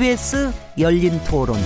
KBS 0.00 0.50
열린 0.78 1.22
토론. 1.24 1.58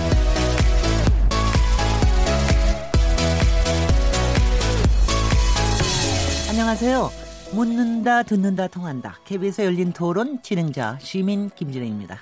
안녕하세요. 6.49 7.09
묻는다, 7.53 8.23
듣는다, 8.23 8.67
통한다. 8.67 9.19
KBS 9.23 9.61
열린 9.61 9.93
토론 9.93 10.43
진행자 10.43 10.97
시민 10.99 11.49
김진혜입니다. 11.51 12.19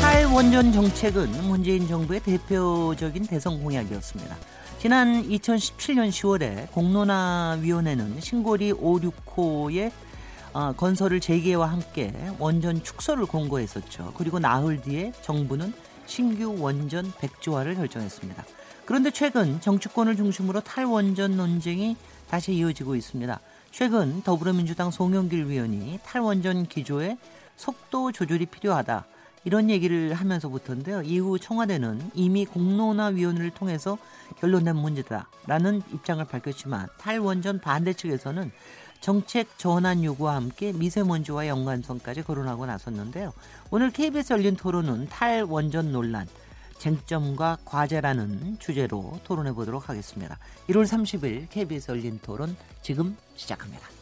탈원전 0.00 0.72
정책은 0.72 1.30
문재인 1.46 1.86
정부의 1.86 2.18
대표적인 2.18 3.24
대선 3.28 3.62
공약이었습니다. 3.62 4.61
지난 4.82 5.22
2017년 5.28 6.08
10월에 6.08 6.72
공론화위원회는 6.72 8.20
신고리 8.20 8.72
5, 8.72 8.98
6호의 8.98 9.92
어, 10.54 10.72
건설을 10.72 11.20
재개와 11.20 11.70
함께 11.70 12.12
원전 12.40 12.82
축소를 12.82 13.26
공고했었죠. 13.26 14.12
그리고 14.16 14.40
나흘 14.40 14.80
뒤에 14.80 15.12
정부는 15.22 15.72
신규 16.06 16.56
원전 16.58 17.12
백조화를 17.20 17.76
결정했습니다. 17.76 18.44
그런데 18.84 19.12
최근 19.12 19.60
정치권을 19.60 20.16
중심으로 20.16 20.62
탈원전 20.62 21.36
논쟁이 21.36 21.96
다시 22.28 22.52
이어지고 22.52 22.96
있습니다. 22.96 23.38
최근 23.70 24.20
더불어민주당 24.22 24.90
송영길 24.90 25.46
위원이 25.46 26.00
탈원전 26.04 26.66
기조에 26.66 27.18
속도 27.54 28.10
조절이 28.10 28.46
필요하다. 28.46 29.04
이런 29.44 29.70
얘기를 29.70 30.14
하면서부터인데요. 30.14 31.02
이후 31.02 31.38
청와대는 31.38 32.10
이미 32.14 32.44
공론화위원회를 32.44 33.50
통해서 33.50 33.98
결론난 34.38 34.76
문제다라는 34.76 35.82
입장을 35.92 36.24
밝혔지만 36.24 36.88
탈원전 36.98 37.60
반대 37.60 37.92
측에서는 37.92 38.50
정책 39.00 39.58
전환 39.58 40.04
요구와 40.04 40.36
함께 40.36 40.72
미세먼지와 40.72 41.48
연관성까지 41.48 42.22
거론하고 42.22 42.66
나섰는데요. 42.66 43.32
오늘 43.70 43.90
KBS 43.90 44.32
열린 44.34 44.54
토론은 44.54 45.08
탈원전 45.08 45.90
논란, 45.90 46.28
쟁점과 46.78 47.58
과제라는 47.64 48.58
주제로 48.60 49.18
토론해 49.24 49.54
보도록 49.54 49.88
하겠습니다. 49.88 50.38
1월 50.68 50.84
30일 50.84 51.48
KBS 51.50 51.90
열린 51.90 52.20
토론 52.22 52.56
지금 52.80 53.16
시작합니다. 53.34 54.01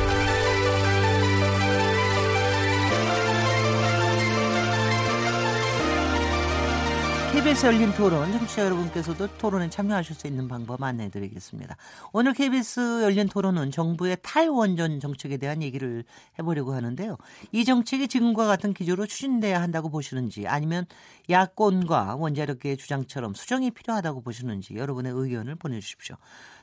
KBS 7.51 7.65
열린 7.65 7.91
토론, 7.91 8.31
청취자 8.31 8.63
여러분께서도 8.63 9.27
토론에 9.37 9.69
참여하실 9.69 10.15
수 10.15 10.25
있는 10.25 10.47
방법 10.47 10.81
안내해 10.81 11.09
드리겠습니다. 11.09 11.75
오늘 12.13 12.33
KBS 12.33 13.01
열린 13.03 13.27
토론은 13.27 13.71
정부의 13.71 14.15
탈원전 14.21 15.01
정책에 15.01 15.35
대한 15.35 15.61
얘기를 15.61 16.05
해보려고 16.39 16.73
하는데요. 16.73 17.17
이 17.51 17.65
정책이 17.65 18.07
지금과 18.07 18.47
같은 18.47 18.73
기조로 18.73 19.05
추진돼야 19.05 19.61
한다고 19.61 19.89
보시는지 19.89 20.47
아니면 20.47 20.85
야권과 21.29 22.15
원자력계의 22.15 22.77
주장처럼 22.77 23.33
수정이 23.33 23.71
필요하다고 23.71 24.21
보시는지 24.21 24.75
여러분의 24.75 25.11
의견을 25.13 25.55
보내주십시오. 25.55 26.15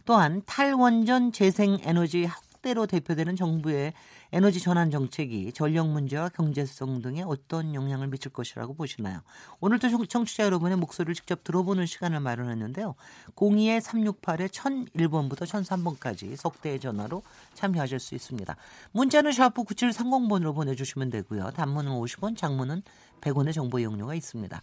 또한 0.07 0.41
탈원전 0.47 1.33
재생에너지 1.33 2.25
확대로 2.25 2.87
대표되는 2.87 3.37
정부의 3.37 3.93
에너지 4.31 4.61
전환 4.61 4.91
정책이 4.91 5.53
전력 5.53 5.89
문제와 5.89 6.29
경제성 6.29 7.01
등에 7.01 7.23
어떤 7.23 7.75
영향을 7.75 8.09
미칠 8.09 8.31
것이라고 8.31 8.75
보시나요? 8.75 9.21
오늘도 9.61 10.07
청취자 10.07 10.45
여러분의 10.45 10.77
목소리를 10.77 11.15
직접 11.15 11.43
들어보는 11.45 11.87
시간을 11.87 12.21
마련했는데요. 12.21 12.95
02-368에 13.37 14.49
1001번부터 14.49 15.47
1003번까지 15.47 16.37
속대의 16.37 16.79
전화로 16.81 17.23
참여하실 17.55 18.01
수 18.01 18.15
있습니다. 18.15 18.55
문자는 18.93 19.33
샤프 19.33 19.65
9730번으로 19.65 20.55
보내주시면 20.55 21.09
되고요. 21.09 21.53
단문은 21.53 21.93
50원, 21.93 22.37
장문은 22.37 22.83
100원의 23.23 23.55
정보 23.55 23.79
이용료가 23.79 24.15
있습니다. 24.15 24.61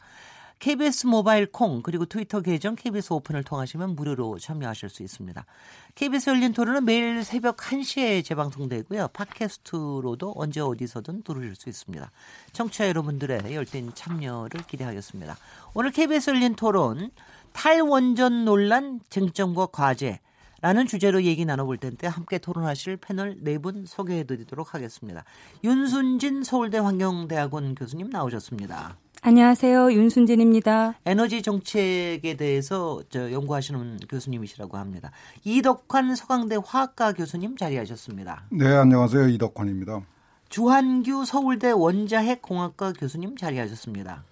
KBS 0.65 1.05
모바일 1.05 1.45
콩 1.45 1.83
그리고 1.83 2.07
트위터 2.07 2.41
계정 2.41 2.73
KBS 2.73 3.13
오픈을 3.13 3.43
통하시면 3.43 3.95
무료로 3.95 4.39
참여하실 4.39 4.89
수 4.89 5.03
있습니다. 5.03 5.45
KBS 5.93 6.31
열린 6.31 6.53
토론은 6.53 6.85
매일 6.85 7.23
새벽 7.23 7.57
1시에 7.57 8.25
재방송되고요. 8.25 9.09
팟캐스트로도 9.09 10.33
언제 10.35 10.61
어디서든 10.61 11.21
들으실 11.21 11.53
수 11.53 11.69
있습니다. 11.69 12.11
청취자 12.51 12.87
여러분들의 12.87 13.53
열띤 13.53 13.91
참여를 13.93 14.61
기대하겠습니다. 14.65 15.37
오늘 15.75 15.91
KBS 15.91 16.31
열린 16.31 16.55
토론 16.55 17.11
탈원전 17.53 18.45
논란 18.45 19.01
쟁점과 19.11 19.67
과제 19.67 20.19
라는 20.61 20.87
주제로 20.87 21.21
얘기 21.21 21.45
나눠볼 21.45 21.77
텐데 21.77 22.07
함께 22.07 22.39
토론하실 22.39 22.97
패널 22.97 23.35
네 23.43 23.59
분 23.59 23.85
소개해드리도록 23.85 24.73
하겠습니다. 24.73 25.25
윤순진 25.63 26.43
서울대 26.43 26.79
환경대학원 26.79 27.75
교수님 27.75 28.09
나오셨습니다. 28.09 28.97
안녕하세요. 29.27 29.91
윤순진입니다. 29.91 30.99
에너지 31.03 31.41
정책에 31.41 32.35
대해서 32.37 33.01
저 33.09 33.31
연구하시는 33.31 33.97
교수님이시라고 34.07 34.77
합니다. 34.77 35.09
이덕환 35.43 36.13
서강대 36.13 36.59
화학과 36.63 37.11
교수님 37.11 37.57
자리하셨습니다. 37.57 38.43
네, 38.51 38.67
안녕하세요. 38.67 39.29
이덕환입니다. 39.29 40.01
주한규 40.49 41.25
서울대 41.25 41.71
원자핵공학과 41.71 42.93
교수님 42.93 43.35
자리하셨습니다. 43.35 44.23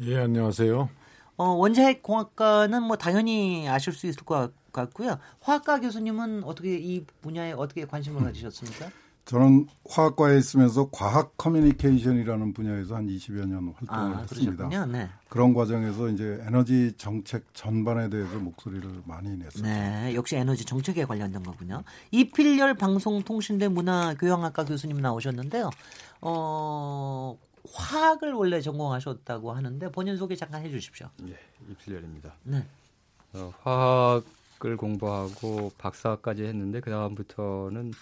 예, 0.00 0.16
안녕하세요. 0.16 0.88
어, 1.36 1.44
원자핵공학과는 1.44 2.84
뭐 2.84 2.96
당연히 2.96 3.68
아실 3.68 3.92
수 3.92 4.06
있을 4.06 4.24
것 4.24 4.54
같고요. 4.72 5.18
화학과 5.40 5.78
교수님은 5.78 6.44
어떻게 6.44 6.78
이 6.78 7.04
분야에 7.20 7.52
어떻게 7.52 7.84
관심을 7.84 8.24
가지셨습니까? 8.24 8.88
저는 9.28 9.66
화학과에 9.86 10.38
있으면서 10.38 10.88
과학 10.90 11.36
커뮤니케이션이라는 11.36 12.54
분야에서 12.54 12.96
한 12.96 13.06
20여 13.08 13.46
년 13.46 13.74
활동을 13.76 14.16
아, 14.16 14.20
했습니다. 14.20 14.86
네. 14.86 15.10
그런 15.28 15.52
과정에서 15.52 16.08
이제 16.08 16.42
에너지 16.46 16.94
정책 16.96 17.44
전반에 17.52 18.08
대해서 18.08 18.38
목소리를 18.38 19.02
많이 19.04 19.36
냈었죠. 19.36 19.62
네, 19.62 20.14
역시 20.14 20.36
에너지 20.36 20.64
정책에 20.64 21.04
관련된 21.04 21.42
거군요. 21.42 21.84
이필열 22.10 22.72
방송통신대 22.72 23.68
문화교양학과 23.68 24.64
교수님 24.64 24.96
나오셨는데요. 24.96 25.68
어, 26.22 27.36
화학을 27.70 28.32
원래 28.32 28.62
전공하셨다고 28.62 29.52
하는데 29.52 29.92
본인 29.92 30.16
소개 30.16 30.36
잠깐 30.36 30.64
해주십시오. 30.64 31.06
예, 31.28 31.36
이필열입니다. 31.70 32.32
네. 32.44 32.64
어, 33.34 33.52
화학을 33.60 34.78
공부하고 34.78 35.70
박사까지 35.76 36.44
했는데 36.44 36.80
그 36.80 36.90
다음부터는 36.90 37.92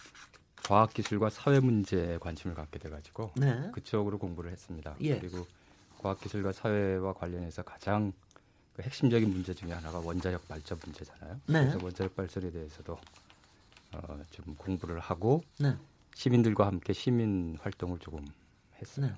과학기술과 0.67 1.31
사회 1.31 1.61
문제에 1.61 2.19
관심을 2.19 2.57
갖게 2.57 2.79
돼가지고 2.79 3.31
네. 3.37 3.71
그쪽으로 3.73 4.19
공부를 4.19 4.51
했습니다. 4.51 4.97
예. 5.01 5.19
그리고 5.19 5.47
과학기술과 5.99 6.53
사회와 6.53 7.13
관련해서 7.15 7.63
가장 7.63 8.13
그 8.75 8.83
핵심적인 8.83 9.31
문제 9.31 9.55
중에 9.55 9.73
하나가 9.73 9.99
원자력 10.01 10.47
발전 10.49 10.79
문제잖아요. 10.85 11.41
네. 11.47 11.61
그래서 11.61 11.79
원자력 11.83 12.17
발전에 12.17 12.51
대해서도 12.51 12.99
어, 13.93 14.25
좀 14.31 14.55
공부를 14.57 14.99
하고 14.99 15.43
네. 15.59 15.75
시민들과 16.15 16.67
함께 16.67 16.93
시민 16.93 17.57
활동을 17.61 17.99
조금 18.01 18.27
했어요. 18.81 19.07
네. 19.07 19.13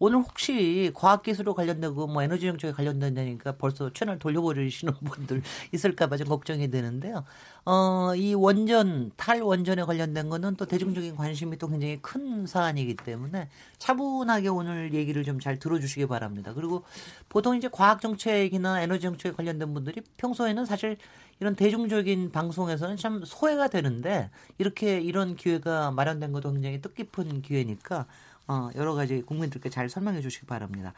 오늘 0.00 0.18
혹시 0.18 0.90
과학기술로 0.94 1.54
관련되고 1.54 2.06
뭐 2.06 2.22
에너지 2.22 2.46
정책에 2.46 2.72
관련된다니까 2.72 3.56
벌써 3.56 3.92
채널 3.92 4.18
돌려버리시는 4.18 4.94
분들 5.04 5.42
있을까봐 5.72 6.16
좀 6.16 6.28
걱정이 6.28 6.70
되는데요. 6.70 7.24
어, 7.64 8.14
이 8.14 8.34
원전, 8.34 9.10
탈원전에 9.16 9.82
관련된 9.82 10.28
거는 10.28 10.56
또 10.56 10.66
대중적인 10.66 11.16
관심이 11.16 11.58
또 11.58 11.68
굉장히 11.68 11.98
큰 12.00 12.46
사안이기 12.46 12.94
때문에 12.96 13.48
차분하게 13.78 14.48
오늘 14.48 14.94
얘기를 14.94 15.24
좀 15.24 15.38
잘 15.38 15.58
들어주시기 15.58 16.06
바랍니다. 16.06 16.52
그리고 16.52 16.84
보통 17.28 17.56
이제 17.56 17.68
과학정책이나 17.68 18.82
에너지 18.82 19.02
정책에 19.02 19.34
관련된 19.34 19.72
분들이 19.72 20.00
평소에는 20.16 20.64
사실 20.66 20.96
이런 21.40 21.54
대중적인 21.54 22.32
방송에서는 22.32 22.96
참 22.96 23.22
소외가 23.24 23.68
되는데 23.68 24.30
이렇게 24.58 25.00
이런 25.00 25.36
기회가 25.36 25.92
마련된 25.92 26.32
것도 26.32 26.52
굉장히 26.52 26.80
뜻깊은 26.80 27.42
기회니까 27.42 28.06
어, 28.48 28.70
여러 28.74 28.94
가지 28.94 29.22
국민들께 29.22 29.68
잘 29.70 29.88
설명해 29.88 30.22
주시기 30.22 30.46
바랍니다. 30.46 30.94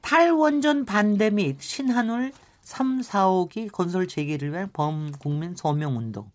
탈원전 0.00 0.84
반대 0.84 1.30
및 1.30 1.60
신한울 1.60 2.32
3, 2.62 3.02
4호기 3.02 3.70
건설 3.70 4.08
재개를 4.08 4.52
위한 4.52 4.70
범국민 4.72 5.54
서명운동. 5.54 6.30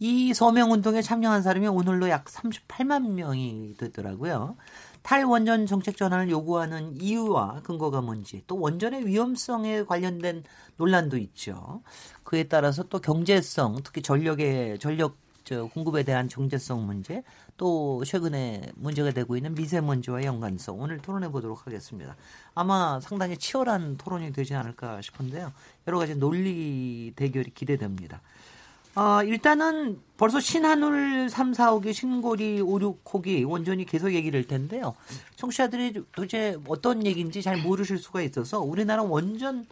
이 0.00 0.32
서명 0.32 0.70
운동에 0.72 1.02
참여한 1.02 1.42
사람이 1.42 1.66
오늘로 1.66 2.08
약 2.08 2.24
38만 2.26 3.10
명이 3.10 3.74
됐더라고요. 3.78 4.56
탈원전 5.02 5.66
정책 5.66 5.96
전환을 5.96 6.30
요구하는 6.30 7.00
이유와 7.00 7.62
근거가 7.62 8.00
뭔지 8.00 8.42
또 8.46 8.58
원전의 8.58 9.06
위험성에 9.06 9.84
관련된 9.84 10.44
논란도 10.76 11.18
있죠. 11.18 11.82
그에 12.24 12.44
따라서 12.44 12.84
또 12.84 13.00
경제성, 13.00 13.78
특히 13.84 14.02
전력의 14.02 14.78
전력 14.78 15.16
저 15.48 15.64
공급에 15.64 16.02
대한 16.02 16.28
경제성 16.28 16.84
문제, 16.84 17.22
또 17.56 18.04
최근에 18.04 18.70
문제가 18.74 19.12
되고 19.12 19.34
있는 19.34 19.54
미세먼지와 19.54 20.24
연관성 20.24 20.78
오늘 20.78 20.98
토론해 20.98 21.30
보도록 21.30 21.66
하겠습니다. 21.66 22.16
아마 22.54 23.00
상당히 23.00 23.38
치열한 23.38 23.96
토론이 23.96 24.34
되지 24.34 24.54
않을까 24.54 25.00
싶은데요. 25.00 25.50
여러 25.86 25.98
가지 25.98 26.14
논리 26.16 27.14
대결이 27.16 27.52
기대됩니다. 27.54 28.20
어, 28.94 29.22
일단은 29.22 29.98
벌써 30.18 30.38
신한울 30.38 31.30
3, 31.30 31.52
4호기, 31.52 31.94
신고리 31.94 32.60
5, 32.60 32.78
6호기 33.04 33.48
원전이 33.48 33.86
계속 33.86 34.12
얘기를 34.12 34.38
할 34.38 34.46
텐데요. 34.46 34.94
청취자들이 35.36 35.94
도대체 36.12 36.58
어떤 36.66 37.06
얘기인지 37.06 37.40
잘 37.40 37.56
모르실 37.56 37.96
수가 37.96 38.20
있어서 38.20 38.60
우리나라 38.60 39.02
원전 39.02 39.66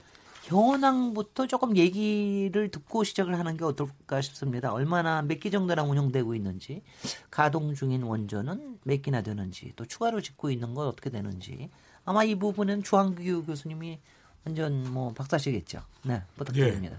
현황부터 0.47 1.47
조금 1.49 1.77
얘기를 1.77 2.69
듣고 2.71 3.03
시작을 3.05 3.37
하는 3.39 3.57
게 3.57 3.65
어떨까 3.65 4.21
싶습니다. 4.21 4.73
얼마나 4.73 5.23
몇 5.23 5.41
기 5.41 5.51
정도나 5.51 5.83
운영되고 5.83 6.35
있는지, 6.35 6.83
가동 7.31 7.75
중인 7.75 8.03
원전은 8.03 8.79
몇 8.85 9.03
기나 9.03 9.23
되는지, 9.23 9.73
또 9.77 9.85
추가로 9.85 10.21
짓고 10.21 10.51
있는 10.51 10.73
건 10.75 10.87
어떻게 10.89 11.11
되는지. 11.11 11.69
아마 12.05 12.23
이 12.25 12.35
부분은 12.37 12.83
주한규 12.85 13.45
교수님이 13.45 13.99
완전 14.45 14.93
뭐 14.93 15.13
박사시겠죠. 15.13 15.83
네, 16.05 16.23
부탁드립니다. 16.37 16.97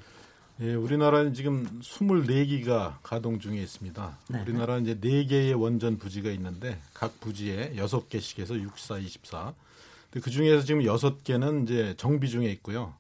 예. 0.62 0.68
예, 0.70 0.74
우리나라는 0.74 1.34
지금 1.34 1.80
24기가 1.82 2.96
가동 3.04 3.40
중에 3.40 3.62
있습니다. 3.62 4.18
네. 4.30 4.42
우리나라는 4.42 4.84
이제 4.84 4.96
4개의 5.00 5.60
원전 5.60 5.98
부지가 5.98 6.32
있는데 6.32 6.80
각 6.94 7.20
부지에 7.22 7.74
6개씩 7.76 8.40
해서 8.40 8.56
64, 8.60 8.98
24. 8.98 9.54
근데 10.10 10.24
그 10.24 10.32
중에서 10.32 10.64
지금 10.66 10.82
6개는 10.82 11.64
이제 11.64 11.94
정비 11.98 12.28
중에 12.30 12.50
있고요. 12.54 12.94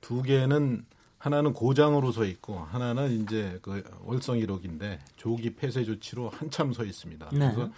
두 0.00 0.22
개는 0.22 0.84
하나는 1.18 1.52
고장으로 1.52 2.12
서 2.12 2.24
있고 2.24 2.58
하나는 2.58 3.22
이제 3.22 3.58
그 3.62 3.82
월성 4.04 4.36
1호기인데 4.38 4.98
조기 5.16 5.54
폐쇄 5.54 5.84
조치로 5.84 6.28
한참 6.30 6.72
서 6.72 6.84
있습니다. 6.84 7.30
네. 7.32 7.38
그래서 7.54 7.70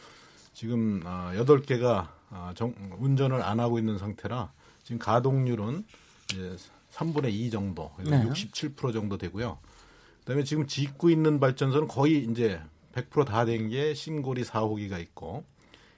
지금 0.53 1.01
아, 1.05 1.33
8개가 1.35 2.09
아, 2.31 2.53
정, 2.55 2.75
운전을 2.99 3.43
안 3.43 3.61
하고 3.61 3.79
있는 3.79 3.97
상태라 3.97 4.53
지금 4.83 4.99
가동률은 4.99 5.85
이제 6.33 6.57
3분의 6.93 7.31
2 7.33 7.51
정도, 7.51 7.93
그래서 7.97 8.17
네. 8.17 8.29
67% 8.29 8.93
정도 8.93 9.17
되고요. 9.19 9.59
그다음에 10.21 10.43
지금 10.45 10.67
짓고 10.67 11.11
있는 11.11 11.39
발전소는 11.41 11.89
거의 11.89 12.25
이제 12.25 12.61
100%다 12.93 13.45
된 13.45 13.69
게 13.69 13.95
신고리 13.95 14.43
4호기가 14.45 15.01
있고 15.01 15.45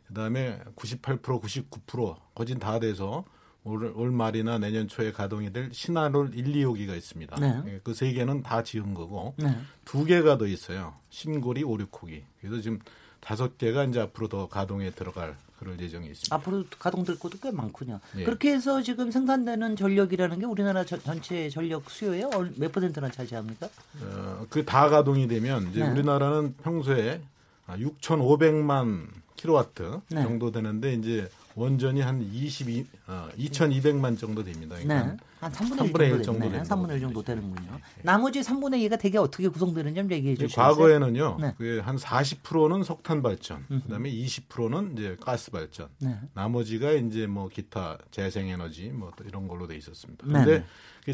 그다음에 0.08 0.58
98% 0.76 1.22
99% 1.22 2.16
거진 2.34 2.58
다 2.58 2.78
돼서 2.78 3.24
올, 3.64 3.92
올 3.94 4.10
말이나 4.10 4.58
내년 4.58 4.88
초에 4.88 5.12
가동이 5.12 5.52
될 5.52 5.68
신한울 5.72 6.30
1, 6.34 6.44
2호기가 6.46 6.96
있습니다. 6.96 7.36
네. 7.40 7.80
그세 7.84 8.12
개는 8.12 8.42
다 8.42 8.62
지은 8.62 8.94
거고 8.94 9.34
네. 9.36 9.54
두 9.84 10.04
개가 10.04 10.38
더 10.38 10.46
있어요. 10.46 10.94
신고리 11.10 11.62
5, 11.64 11.76
6호기. 11.76 12.22
그래서 12.40 12.60
지금 12.62 12.78
다섯 13.20 13.58
개가 13.58 13.84
이제 13.84 14.00
앞으로 14.00 14.28
더 14.28 14.48
가동에 14.48 14.90
들어갈 14.90 15.36
그럴 15.58 15.78
예정이 15.78 16.06
있습니다. 16.08 16.34
앞으로 16.34 16.64
가동될 16.78 17.18
것도 17.18 17.36
꽤 17.42 17.50
많군요. 17.50 18.00
예. 18.16 18.24
그렇게 18.24 18.50
해서 18.54 18.80
지금 18.80 19.10
생산되는 19.10 19.76
전력이라는 19.76 20.38
게 20.38 20.46
우리나라 20.46 20.86
전- 20.86 21.02
전체 21.02 21.50
전력 21.50 21.90
수요의 21.90 22.24
얼- 22.34 22.54
몇 22.56 22.72
퍼센트나 22.72 23.10
차지합니까? 23.10 23.68
어, 24.02 24.46
그 24.48 24.64
다 24.64 24.88
가동이 24.88 25.28
되면 25.28 25.68
이제 25.70 25.80
네. 25.84 25.90
우리나라는 25.90 26.54
평소에 26.62 27.20
6,500만 27.68 29.06
킬로와트 29.36 30.00
네. 30.10 30.22
정도 30.22 30.50
되는데 30.50 30.94
이제 30.94 31.28
원전이 31.54 32.00
한 32.00 32.22
22, 32.22 32.86
어, 33.08 33.28
2,200만 33.38 34.18
정도 34.18 34.42
됩니다. 34.44 34.76
그러니까 34.80 35.12
네. 35.12 35.16
한 35.40 35.52
3분의 35.52 35.84
1 35.86 35.92
3분의 35.92 35.92
정도, 35.92 36.16
1 36.16 36.22
정도 36.22 36.40
되네. 36.40 36.50
되는 36.50 36.64
3분의 36.64 36.90
1 36.94 37.00
정도 37.00 37.22
되는군요. 37.22 37.78
나머지 38.02 38.40
3분의 38.40 38.88
2가 38.88 38.98
대개 38.98 39.18
어떻게 39.18 39.48
구성되는지 39.48 40.00
좀 40.00 40.10
얘기해 40.10 40.32
이제 40.34 40.44
주시죠. 40.44 40.60
과거에는요, 40.60 41.38
네. 41.40 41.54
그게 41.58 41.80
한 41.80 41.96
40%는 41.96 42.84
석탄 42.84 43.22
발전, 43.22 43.64
그다음에 43.68 44.10
20%는 44.10 44.92
이제 44.96 45.16
가스 45.20 45.50
발전, 45.50 45.88
네. 45.98 46.18
나머지가 46.34 46.92
이제 46.92 47.26
뭐 47.26 47.48
기타 47.48 47.98
재생 48.10 48.48
에너지 48.48 48.90
뭐또 48.90 49.24
이런 49.24 49.48
걸로 49.48 49.66
돼 49.66 49.76
있었습니다. 49.76 50.26
네. 50.26 50.32
그런데 50.32 50.50
그게 50.50 50.64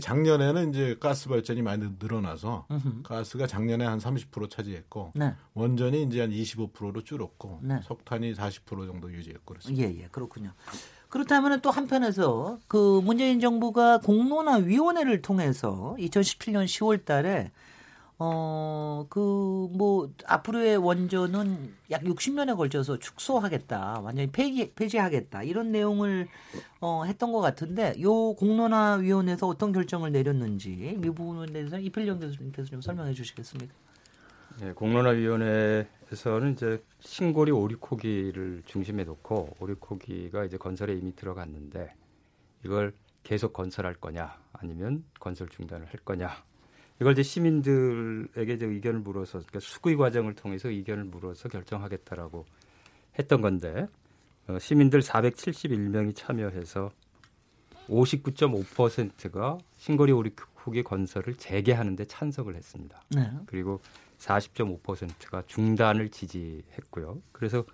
작년에는 0.01 0.71
이제 0.71 0.97
가스 0.99 1.29
발전이 1.29 1.63
많이 1.63 1.87
늘어나서 1.99 2.67
가스가 3.05 3.47
작년에 3.47 3.85
한 3.85 3.99
30% 3.99 4.51
차지했고 4.51 5.13
네. 5.15 5.35
원전이 5.55 6.03
이제 6.05 6.21
한 6.21 6.31
25%로 6.31 7.03
줄었고 7.03 7.61
네. 7.63 7.81
석탄이 7.85 8.35
40% 8.35 8.87
정도 8.87 9.13
유지했고 9.13 9.55
그렇습니다. 9.55 9.83
예, 9.83 10.03
예, 10.03 10.09
그렇군요. 10.11 10.53
그렇다면 11.09 11.61
또 11.61 11.71
한편에서 11.71 12.59
그 12.67 13.01
문재인 13.03 13.41
정부가 13.41 13.99
공론화 13.99 14.57
위원회를 14.57 15.23
통해서 15.23 15.97
2017년 15.99 16.65
10월 16.65 17.05
달에 17.05 17.53
어, 18.19 19.07
그, 19.11 19.69
뭐, 19.73 20.11
앞으로의 20.25 20.79
원전은 20.79 21.75
약 21.91 22.03
60년에 22.03 22.57
걸쳐서 22.57 22.99
축소하겠다. 22.99 24.01
완전히 24.03 24.31
폐기, 24.31 24.73
폐지하겠다. 24.73 25.43
이런 25.43 25.71
내용을, 25.71 26.27
어, 26.81 27.05
했던 27.05 27.31
것 27.33 27.41
같은데, 27.41 27.95
요 28.01 28.33
공론화위원회에서 28.35 29.47
어떤 29.47 29.73
결정을 29.73 30.13
내렸는지, 30.13 30.97
이 30.99 31.11
부분에 31.11 31.53
대해서 31.53 31.79
이필령 31.79 32.21
교수님께서 32.21 32.71
좀 32.71 32.81
설명해 32.81 33.13
주시겠습니까? 33.13 33.75
예, 34.63 34.73
공론화위원회에서는 34.73 36.53
이제 36.55 36.83
신고리 37.01 37.51
오리코기를 37.51 38.63
중심에 38.65 39.05
놓고 39.05 39.57
오리코기가 39.61 40.47
이제 40.47 40.57
건설에 40.57 40.95
이미 40.95 41.15
들어갔는데 41.15 41.93
이걸 42.65 42.95
계속 43.23 43.53
건설할 43.53 43.97
거냐 43.97 44.35
아니면 44.55 45.05
건설 45.21 45.51
중단을 45.51 45.87
할 45.89 45.97
거냐 46.07 46.31
이걸 47.01 47.13
이제 47.13 47.23
시민들에게 47.23 48.55
이제 48.55 48.67
의견을 48.67 49.01
물어서 49.01 49.39
그러니까 49.39 49.61
수의 49.61 49.97
과정을 49.97 50.35
통해서 50.35 50.69
의견을 50.69 51.05
물어서 51.05 51.49
결정하겠다라고 51.49 52.47
했던 53.19 53.41
건데 53.41 53.87
어, 54.49 54.59
시민들 54.59 55.01
471명이 55.01 56.15
참여해서 56.15 56.91
59.5%가 57.89 59.59
신거리 59.77 60.13
오리코기 60.13 60.83
건설을 60.83 61.35
재개하는데 61.35 62.05
찬성을 62.07 62.55
했습니다. 62.55 63.01
네. 63.11 63.31
그리고 63.47 63.81
40.5%가 64.19 65.43
중단을 65.47 66.09
지지했고요. 66.09 67.21
그래서 67.33 67.65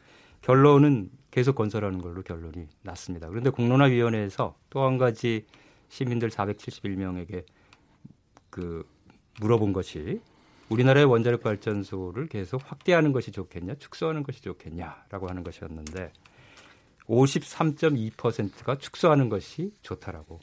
결론은 0.42 1.10
계속 1.30 1.54
건설하는 1.54 2.00
걸로 2.00 2.22
결론이 2.22 2.66
났습니다. 2.82 3.28
그런데 3.28 3.50
공론화위원회에서 3.50 4.56
또 4.70 4.84
한 4.84 4.98
가지 4.98 5.46
시민들 5.88 6.30
471명에게 6.30 7.44
그 8.50 8.84
물어본 9.40 9.72
것이 9.72 10.20
우리나라의 10.68 11.06
원자력 11.06 11.42
발전소를 11.42 12.28
계속 12.28 12.62
확대하는 12.64 13.12
것이 13.12 13.30
좋겠냐, 13.30 13.74
축소하는 13.74 14.22
것이 14.22 14.42
좋겠냐라고 14.42 15.28
하는 15.28 15.42
것이었는데 15.42 16.12
53.2%가 17.06 18.78
축소하는 18.78 19.28
것이 19.28 19.72
좋다라고 19.82 20.40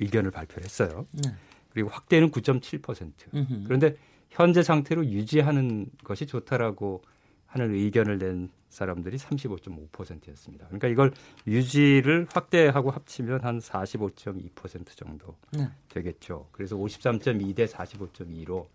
의견을 0.00 0.30
발표했어요. 0.30 1.06
네. 1.10 1.34
그리고 1.70 1.88
확대는 1.90 2.30
9.7%. 2.30 3.12
음흠. 3.34 3.64
그런데 3.64 3.96
현재 4.30 4.62
상태로 4.62 5.06
유지하는 5.06 5.86
것이 6.04 6.26
좋다라고 6.26 7.02
하는 7.48 7.74
의견을 7.74 8.18
낸 8.18 8.50
사람들이 8.68 9.16
35.5%였습니다. 9.16 10.66
그러니까 10.66 10.88
이걸 10.88 11.12
유지를 11.46 12.26
확대하고 12.30 12.90
합치면 12.90 13.40
한 13.40 13.58
45.2% 13.58 14.96
정도 14.96 15.34
네. 15.52 15.68
되겠죠. 15.88 16.48
그래서 16.52 16.76
53.2 16.76 17.56
대 17.56 17.66
45.2로 17.66 18.66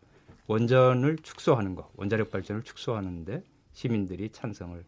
원전을 0.47 1.17
축소하는 1.21 1.75
거, 1.75 1.89
원자력 1.95 2.31
발전을 2.31 2.63
축소하는데 2.63 3.43
시민들이 3.71 4.29
찬성을 4.29 4.83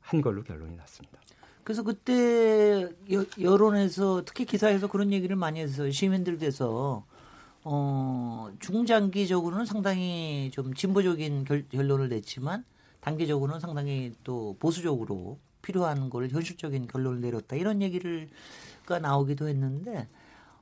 한 0.00 0.22
걸로 0.22 0.42
결론이 0.42 0.76
났습니다. 0.76 1.18
그래서 1.64 1.82
그때 1.82 2.88
여, 3.12 3.24
여론에서 3.38 4.22
특히 4.24 4.46
기사에서 4.46 4.86
그런 4.86 5.12
얘기를 5.12 5.36
많이 5.36 5.60
했어요. 5.60 5.90
시민들께서 5.90 7.04
어, 7.64 8.50
중장기적으로는 8.60 9.66
상당히 9.66 10.50
좀 10.54 10.72
진보적인 10.72 11.44
결, 11.44 11.68
결론을 11.68 12.08
냈지만 12.08 12.64
단기적으로는 13.00 13.60
상당히 13.60 14.12
또 14.24 14.56
보수적으로 14.58 15.38
필요한 15.62 16.10
걸 16.10 16.28
현실적인 16.28 16.86
결론을 16.86 17.20
내렸다 17.20 17.56
이런 17.56 17.82
얘기를가 17.82 18.98
나오기도 19.00 19.48
했는데 19.48 20.08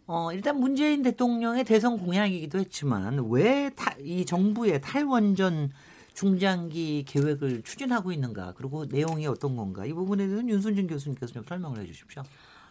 어, 0.06 0.32
일단 0.32 0.58
문재인 0.60 1.02
대통령의 1.02 1.64
대선 1.64 1.98
공약이기도 1.98 2.58
했지만 2.58 3.26
왜 3.30 3.70
이 4.00 4.24
정부의 4.24 4.80
탈원전 4.80 5.70
중장기 6.14 7.04
계획을 7.06 7.62
추진하고 7.62 8.10
있는가 8.12 8.54
그리고 8.56 8.86
내용이 8.86 9.26
어떤 9.26 9.56
건가 9.56 9.84
이 9.84 9.92
부분에 9.92 10.24
대해서는 10.24 10.48
윤순진 10.48 10.86
교수님께서 10.86 11.32
좀 11.34 11.42
설명을 11.44 11.80
해 11.80 11.86
주십시오. 11.86 12.22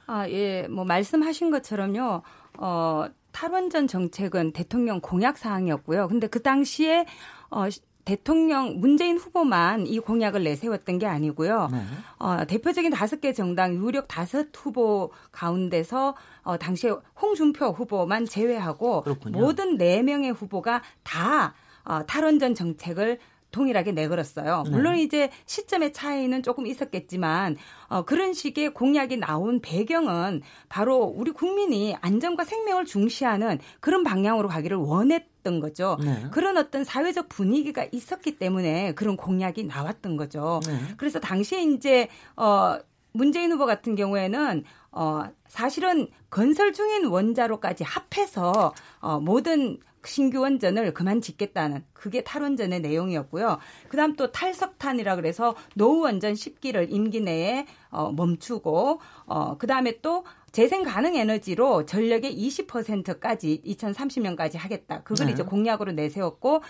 아, 0.07 0.27
예. 0.29 0.67
뭐 0.67 0.84
말씀하신 0.86 1.51
것처럼요. 1.51 2.22
어, 2.57 3.05
탈원전 3.31 3.88
정책은 3.88 4.53
대통령 4.53 5.00
공약 5.01 5.38
사항이었고요. 5.38 6.07
근데 6.07 6.27
그 6.27 6.41
당시에 6.41 7.05
어, 7.50 7.69
시- 7.69 7.81
대통령 8.05 8.79
문재인 8.79 9.17
후보만 9.17 9.88
이 9.88 10.00
공약을 10.00 10.43
내세웠던 10.43 11.00
게 11.00 11.07
아니고요. 11.07 11.69
네. 11.71 11.79
어, 12.19 12.45
대표적인 12.45 12.91
다섯 12.91 13.19
개 13.19 13.33
정당 13.33 13.75
유력 13.75 14.07
다섯 14.07 14.47
후보 14.53 15.12
가운데서 15.31 16.15
어, 16.43 16.57
당시에 16.57 16.93
홍준표 17.19 17.65
후보만 17.71 18.25
제외하고 18.25 19.01
그렇군요. 19.01 19.39
모든 19.39 19.77
네 19.77 20.03
명의 20.03 20.31
후보가 20.31 20.83
다 21.03 21.55
어, 21.83 22.05
탈원전 22.05 22.53
정책을 22.53 23.19
동일하게 23.55 23.93
내걸었어요. 23.93 24.63
네. 24.65 24.69
물론 24.69 24.97
이제 24.97 25.29
시점의 25.45 25.93
차이는 25.93 26.43
조금 26.43 26.67
있었겠지만 26.67 27.55
어, 27.88 28.03
그런 28.03 28.33
식의 28.33 28.74
공약이 28.74 29.17
나온 29.17 29.62
배경은 29.62 30.41
바로 30.67 31.03
우리 31.05 31.31
국민이 31.31 31.95
안전과 32.01 32.43
생명을 32.43 32.85
중시하는 32.85 33.59
그런 33.79 34.03
방향으로 34.03 34.50
가기를 34.50 34.77
원했 34.77 35.35
던 35.45 35.59
거죠. 35.59 35.97
네. 36.03 36.25
그런 36.31 36.57
어떤 36.57 36.83
사회적 36.83 37.29
분위기가 37.29 37.85
있었기 37.91 38.37
때문에 38.37 38.93
그런 38.95 39.15
공약이 39.15 39.63
나왔던 39.65 40.17
거죠. 40.17 40.59
네. 40.65 40.77
그래서 40.97 41.19
당시에 41.19 41.61
이제 41.61 42.09
어 42.35 42.79
문재인 43.13 43.51
후보 43.51 43.65
같은 43.65 43.95
경우에는 43.95 44.63
어 44.91 45.23
사실은 45.47 46.07
건설 46.29 46.73
중인 46.73 47.05
원자로까지 47.05 47.83
합해서 47.85 48.73
어 48.99 49.19
모든 49.19 49.77
신규 50.05 50.41
원전을 50.41 50.93
그만 50.93 51.21
짓겠다는 51.21 51.83
그게 51.93 52.23
탈원전의 52.23 52.81
내용이었고요. 52.81 53.59
그다음 53.89 54.15
또 54.15 54.31
탈석탄이라 54.31 55.15
그래서 55.15 55.55
노후 55.75 56.01
원전 56.01 56.33
10기를 56.33 56.87
임기 56.89 57.21
내에 57.21 57.65
어 57.89 58.11
멈추고 58.11 58.99
어 59.25 59.57
그다음에 59.57 59.99
또 60.01 60.23
재생 60.55 60.83
가능 60.83 61.17
에너지로 61.17 61.85
전력의 61.85 62.33
20%까지 62.33 63.62
2030년까지 63.65 64.57
하겠다. 64.57 65.03
그걸 65.03 65.27
네. 65.27 65.33
이제 65.33 65.43
공약으로 65.43 65.91
내세웠고 65.91 66.62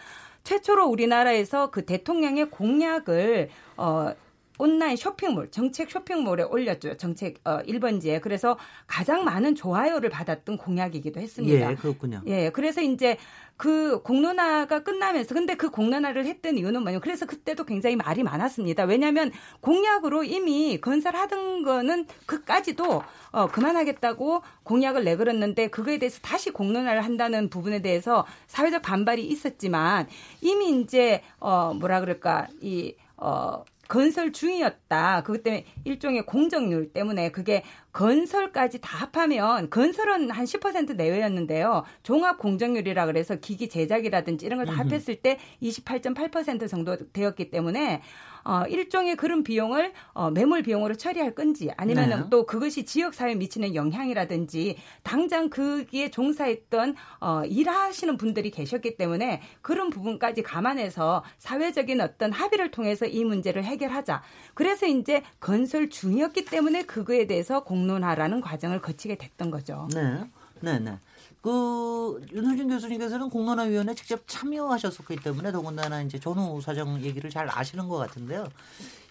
최초로 0.44 0.88
우리나라에서 0.88 1.70
그 1.70 1.86
대통령의 1.86 2.50
공약을 2.50 3.50
어 3.78 4.12
온라인 4.58 4.96
쇼핑몰, 4.96 5.50
정책 5.52 5.92
쇼핑몰에 5.92 6.44
올렸죠. 6.44 6.98
정책 6.98 7.40
어 7.44 7.60
1번지에. 7.64 8.22
그래서 8.22 8.58
가장 8.88 9.24
많은 9.24 9.56
좋아요를 9.56 10.10
받았던 10.10 10.58
공약이기도 10.58 11.20
했습니다. 11.20 11.72
예, 11.72 11.76
그렇군요. 11.76 12.22
예, 12.28 12.50
그래서 12.50 12.82
이제 12.82 13.18
그 13.58 14.02
공론화가 14.02 14.84
끝나면서 14.84 15.34
근데 15.34 15.56
그 15.56 15.70
공론화를 15.70 16.26
했던 16.26 16.58
이유는 16.58 16.82
뭐냐면 16.82 17.02
그래서 17.02 17.26
그때도 17.26 17.66
굉장히 17.66 17.96
말이 17.96 18.24
많았습니다. 18.24 18.84
왜냐하면 18.84 19.32
공약으로 19.62 20.24
이미 20.24 20.80
건설하던 20.80 21.64
거는 21.64 22.06
그까지도 22.26 23.04
어 23.32 23.48
그만하겠다고 23.48 24.42
공약을 24.64 25.04
내걸었는데 25.04 25.68
그거에 25.68 25.98
대해서 26.00 26.20
다시 26.22 26.52
공론화를 26.52 27.04
한다는 27.04 27.50
부분에 27.50 27.82
대해서 27.82 28.26
사회적 28.48 28.82
반발이 28.82 29.26
있었지만 29.26 30.08
이미 30.42 30.82
이제 30.82 31.22
어 31.40 31.74
뭐라 31.74 32.00
그럴까 32.00 32.48
이 32.62 32.94
어 33.18 33.64
건설 33.88 34.32
중이었다. 34.32 35.24
그것 35.24 35.44
때문에 35.44 35.66
일종의 35.84 36.26
공정률 36.26 36.94
때문에 36.94 37.32
그게 37.32 37.64
건설까지 37.96 38.80
다 38.82 38.98
합하면 38.98 39.70
건설은 39.70 40.30
한 40.30 40.44
10% 40.44 40.96
내외였는데요. 40.96 41.86
종합 42.04 42.38
공정률이라 42.40 43.06
그래서 43.06 43.36
기기 43.38 43.70
제작이라든지 43.70 44.46
이런 44.46 44.60
걸 44.60 44.66
다 44.66 44.74
합했을 44.74 45.16
때 45.16 45.40
28.8% 45.62 46.68
정도 46.68 46.98
되었기 47.14 47.52
때문에 47.52 48.02
어 48.44 48.64
일종의 48.68 49.16
그런 49.16 49.44
비용을 49.44 49.94
어 50.14 50.30
매몰 50.30 50.62
비용으로 50.64 50.96
처리할 50.96 51.34
건지 51.34 51.72
아니면은 51.78 52.24
네. 52.24 52.30
또 52.30 52.46
그것이 52.46 52.84
지역 52.86 53.14
사회에 53.14 53.36
미치는 53.36 53.74
영향이라든지 53.76 54.78
당장 55.04 55.50
거기에 55.50 56.12
종사했던 56.12 56.96
어 57.22 57.44
일하시는 57.46 58.18
분들이 58.18 58.52
계셨기 58.52 58.98
때문에 58.98 59.42
그런 59.62 59.90
부분까지 59.90 60.44
감안해서 60.44 61.24
사회적인 61.38 62.02
어떤 62.02 62.32
합의를 62.32 62.72
통해서 62.72 63.06
이 63.06 63.24
문제를 63.24 63.64
해결하자. 63.64 64.22
그래서 64.54 64.86
이제 64.86 65.24
건설 65.40 65.90
중이었기 65.90 66.46
때문에 66.46 66.84
그거에 66.84 67.26
대해서 67.28 67.64
공 67.64 67.85
론화라는 67.88 68.42
과정을 68.42 68.82
거치게 68.82 69.16
됐던 69.16 69.52
거죠. 69.52 69.88
네. 69.94 70.30
네, 70.62 70.80
네. 70.80 70.98
그 71.46 72.20
윤호준 72.34 72.70
교수님께서는 72.70 73.30
공론화위원회 73.30 73.94
직접 73.94 74.24
참여하셨었기 74.26 75.18
때문에 75.18 75.52
더군다나 75.52 76.02
이제 76.02 76.18
전후 76.18 76.60
사정 76.60 77.00
얘기를 77.04 77.30
잘 77.30 77.48
아시는 77.48 77.88
것 77.88 77.98
같은데요. 77.98 78.48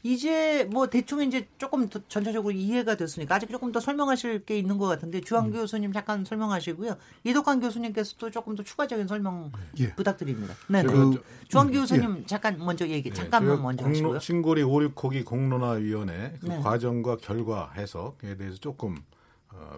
이제 0.02 0.68
뭐 0.68 0.88
대충 0.88 1.22
이제 1.22 1.46
조금 1.58 1.88
더 1.88 2.00
전체적으로 2.08 2.50
이해가 2.50 2.96
됐으니까 2.96 3.36
아직 3.36 3.50
조금 3.50 3.70
더 3.70 3.78
설명하실 3.78 4.46
게 4.46 4.58
있는 4.58 4.78
것 4.78 4.88
같은데 4.88 5.20
주한 5.20 5.52
교수님 5.52 5.92
잠깐 5.92 6.24
설명하시고요. 6.24 6.96
이덕환 7.22 7.60
교수님께서도 7.60 8.32
조금 8.32 8.56
더 8.56 8.64
추가적인 8.64 9.06
설명 9.06 9.52
예. 9.78 9.94
부탁드립니다. 9.94 10.54
네, 10.68 10.82
네. 10.82 10.88
제가 10.88 11.10
주한 11.46 11.70
교수님 11.70 12.26
잠깐 12.26 12.58
먼저 12.58 12.88
얘기 12.88 13.10
네, 13.10 13.14
잠깐만 13.14 13.62
먼저 13.62 13.86
하시고요. 13.86 14.18
신고리 14.18 14.64
569기 14.64 15.24
공론화위원회 15.24 16.38
그 16.40 16.46
네. 16.46 16.58
과정과 16.58 17.18
결과 17.18 17.70
해석에 17.76 18.36
대해서 18.36 18.58
조금 18.58 18.96
어, 18.96 19.00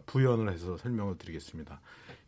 부연을 0.07 0.53
해서 0.53 0.77
설명을 0.79 1.19
드리겠습니다. 1.19 1.81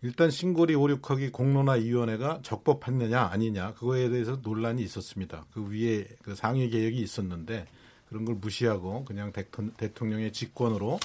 일단 0.03 0.31
신고리 0.31 0.75
569기 0.77 1.33
공론화위원회가 1.33 2.41
적법했느냐 2.43 3.21
아니냐 3.33 3.75
그거에 3.75 4.09
대해서 4.09 4.39
논란이 4.43 4.83
있었습니다. 4.83 5.45
그 5.53 5.69
위에 5.71 6.07
그 6.23 6.35
상위 6.35 6.69
계획이 6.71 7.01
있었는데 7.01 7.67
그런 8.09 8.25
걸 8.25 8.37
무시하고 8.37 9.05
그냥 9.05 9.33
대통- 9.33 9.73
대통령 9.77 10.21
의 10.21 10.33
직권으로 10.33 10.99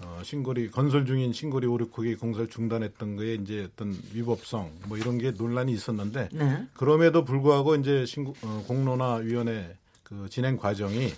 어, 0.00 0.20
신고리 0.22 0.70
건설 0.70 1.04
중인 1.04 1.32
신고리 1.32 1.66
569기 1.66 2.20
공사를 2.20 2.48
중단했던 2.48 3.16
거에 3.16 3.34
이제 3.34 3.64
어떤 3.72 3.92
위법성 4.14 4.70
뭐 4.86 4.96
이런 4.96 5.18
게 5.18 5.32
논란이 5.32 5.72
있었는데 5.72 6.28
네. 6.32 6.66
그럼에도 6.74 7.24
불구하고 7.24 7.74
이제 7.74 8.06
신고, 8.06 8.34
어, 8.42 8.64
공론화위원회 8.68 9.76
그 10.04 10.28
진행 10.30 10.56
과정이 10.56 11.06
에, 11.06 11.12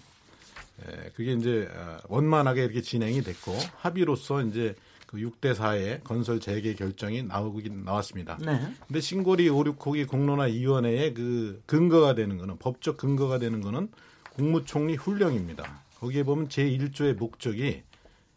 그게 1.14 1.32
이제 1.32 1.68
어, 1.74 1.98
원만하게 2.08 2.64
이렇게 2.64 2.80
진행이 2.80 3.22
됐고 3.22 3.52
합의로서 3.76 4.42
이제 4.42 4.74
그 5.06 5.16
6대 5.16 5.54
4의 5.54 6.04
건설 6.04 6.38
재개 6.38 6.74
결정이 6.74 7.24
나오긴 7.24 7.84
나왔습니다. 7.84 8.38
네. 8.40 8.60
근데 8.86 9.00
신고리 9.00 9.48
569기 9.48 10.06
공론화 10.06 10.44
위원회의 10.44 11.14
그 11.14 11.62
근거가 11.66 12.14
되는 12.14 12.38
거는 12.38 12.58
법적 12.58 12.96
근거가 12.96 13.38
되는 13.38 13.60
거는 13.60 13.88
국무총리 14.34 14.94
훈령입니다. 14.94 15.82
거기에 15.98 16.22
보면 16.22 16.48
제1조의 16.48 17.18
목적이 17.18 17.82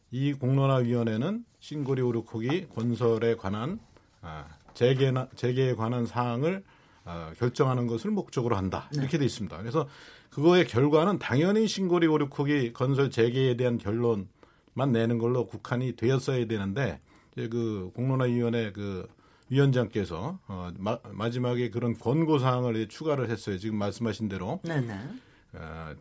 이 0.10 0.34
공론화 0.34 0.78
위원회는 0.78 1.46
신고리 1.60 2.02
569기 2.02 2.74
건설에 2.74 3.36
관한 3.36 3.80
아, 4.22 4.46
재개나 4.74 5.28
재개에 5.36 5.76
관한 5.76 6.06
사항을 6.06 6.64
아, 7.06 7.34
결정하는 7.38 7.88
것을 7.88 8.12
목적으로 8.12 8.56
한다 8.56 8.90
이렇게 8.94 9.18
돼 9.18 9.26
있습니다. 9.26 9.58
그래서 9.58 9.88
그거의 10.34 10.66
결과는 10.66 11.20
당연히 11.20 11.68
신고리 11.68 12.08
569기 12.08 12.74
건설 12.74 13.12
재개에 13.12 13.56
대한 13.56 13.78
결론만 13.78 14.92
내는 14.92 15.20
걸로 15.20 15.46
국한이 15.46 15.96
되었어야 15.96 16.48
되는데 16.48 17.00
이제 17.34 17.48
그 17.48 17.92
공론화위원회 17.94 18.72
그 18.72 19.08
위원장께서 19.50 20.40
어, 20.48 20.72
마, 20.80 20.98
마지막에 21.12 21.70
그런 21.70 21.94
권고 21.94 22.40
사항을 22.40 22.88
추가를 22.88 23.30
했어요. 23.30 23.60
지금 23.60 23.78
말씀하신 23.78 24.28
대로 24.28 24.60
네, 24.64 24.82
네. 24.82 25.00
어, 25.54 25.94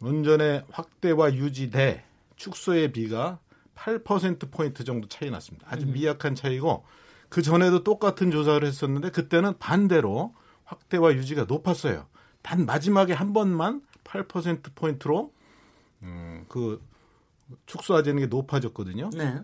원전의 0.00 0.64
확대와 0.70 1.34
유지 1.34 1.70
대 1.70 2.04
축소의 2.36 2.92
비가 2.92 3.38
8% 3.74 4.50
포인트 4.50 4.84
정도 4.84 5.08
차이 5.08 5.30
났습니다. 5.30 5.66
아주 5.68 5.86
미약한 5.86 6.34
차이고 6.34 6.84
그 7.28 7.42
전에도 7.42 7.84
똑같은 7.84 8.30
조사를 8.30 8.66
했었는데 8.66 9.10
그때는 9.10 9.58
반대로 9.58 10.34
확대와 10.64 11.12
유지가 11.14 11.44
높았어요. 11.44 12.06
단 12.44 12.66
마지막에 12.66 13.14
한 13.14 13.32
번만 13.32 13.80
8% 14.04 14.74
포인트로 14.74 15.32
음, 16.02 16.44
그 16.48 16.80
축소하자는 17.64 18.20
게 18.20 18.26
높아졌거든요. 18.26 19.08
네. 19.14 19.40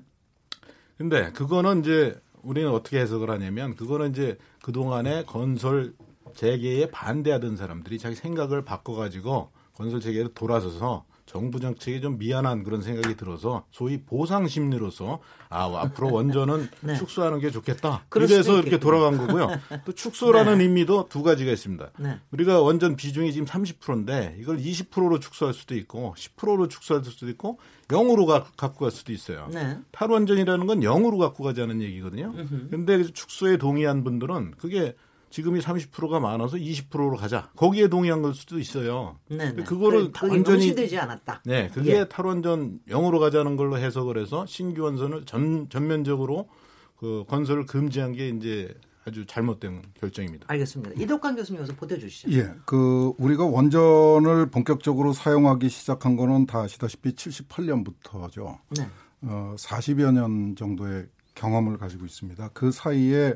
근데 0.98 1.32
그거는 1.32 1.80
이제 1.80 2.20
우리는 2.42 2.70
어떻게 2.70 3.00
해석을 3.00 3.30
하냐면 3.30 3.74
그거는 3.74 4.10
이제 4.10 4.36
그동안에 4.62 5.24
건설 5.24 5.94
재개에 6.34 6.90
반대하던 6.90 7.56
사람들이 7.56 7.98
자기 7.98 8.14
생각을 8.14 8.64
바꿔 8.66 8.94
가지고 8.94 9.50
건설 9.72 10.00
재개로 10.00 10.34
돌아서서 10.34 11.06
정부 11.30 11.60
정책에 11.60 12.00
좀 12.00 12.18
미안한 12.18 12.64
그런 12.64 12.82
생각이 12.82 13.14
들어서 13.14 13.64
소위 13.70 14.02
보상 14.02 14.48
심리로서 14.48 15.20
아 15.48 15.70
앞으로 15.72 16.10
원전은 16.12 16.68
네. 16.82 16.96
축소하는 16.96 17.38
게 17.38 17.52
좋겠다. 17.52 18.04
이래서 18.16 18.58
이렇게. 18.58 18.80
돌아간 18.80 19.16
거고요. 19.16 19.48
또 19.84 19.92
축소라는 19.92 20.58
네. 20.58 20.64
의미도 20.64 21.06
두 21.08 21.22
가지가 21.22 21.52
있습니다. 21.52 21.92
네. 22.00 22.18
우리가 22.32 22.60
원전 22.62 22.96
비중이 22.96 23.32
지금 23.32 23.46
30%인데 23.46 24.38
이걸 24.40 24.58
20%로 24.58 25.20
축소할 25.20 25.54
수도 25.54 25.76
있고 25.76 26.16
10%로 26.18 26.66
축소할 26.66 27.04
수도 27.04 27.28
있고 27.28 27.60
0으로 27.86 28.26
가, 28.26 28.42
갖고 28.56 28.80
갈 28.80 28.90
수도 28.90 29.12
있어요. 29.12 29.48
네. 29.52 29.78
탈원전이라는 29.92 30.66
건 30.66 30.80
0으로 30.80 31.20
갖고 31.20 31.44
가자는 31.44 31.80
얘기거든요. 31.80 32.34
근데 32.70 33.04
축소에 33.04 33.56
동의한 33.56 34.02
분들은 34.02 34.54
그게 34.58 34.96
지금이 35.30 35.60
30%가 35.60 36.18
많아서 36.20 36.56
20%로 36.56 37.16
가자. 37.16 37.50
거기에 37.56 37.88
동의한 37.88 38.20
걸 38.22 38.34
수도 38.34 38.58
있어요. 38.58 39.16
네. 39.28 39.52
네. 39.52 39.62
그거를 39.62 40.10
그- 40.12 40.28
완전히 40.28 40.58
논의되지 40.66 40.98
않았다. 40.98 41.42
네, 41.46 41.68
그게 41.72 41.98
예. 42.00 42.04
탈원전 42.08 42.80
0으로 42.88 43.20
가자는 43.20 43.56
걸로 43.56 43.78
해석을 43.78 44.18
해서 44.18 44.44
신규 44.46 44.82
원전을 44.82 45.24
전 45.26 45.68
전면적으로 45.68 46.48
그 46.96 47.24
건설을 47.28 47.64
금지한 47.66 48.12
게 48.12 48.28
이제 48.28 48.74
아주 49.06 49.24
잘못된 49.24 49.82
결정입니다. 49.98 50.44
알겠습니다. 50.48 51.00
이덕관 51.00 51.36
교수님 51.36 51.60
여기서 51.60 51.74
보태주시죠. 51.76 52.32
예, 52.32 52.50
그 52.66 53.12
우리가 53.16 53.46
원전을 53.46 54.50
본격적으로 54.50 55.12
사용하기 55.14 55.68
시작한 55.70 56.16
거는 56.16 56.46
다 56.46 56.60
아시다시피 56.62 57.12
78년부터죠. 57.12 58.58
네. 58.76 58.86
어, 59.22 59.54
40여 59.56 60.12
년 60.12 60.56
정도의 60.56 61.06
경험을 61.34 61.78
가지고 61.78 62.04
있습니다. 62.04 62.50
그 62.52 62.70
사이에 62.72 63.34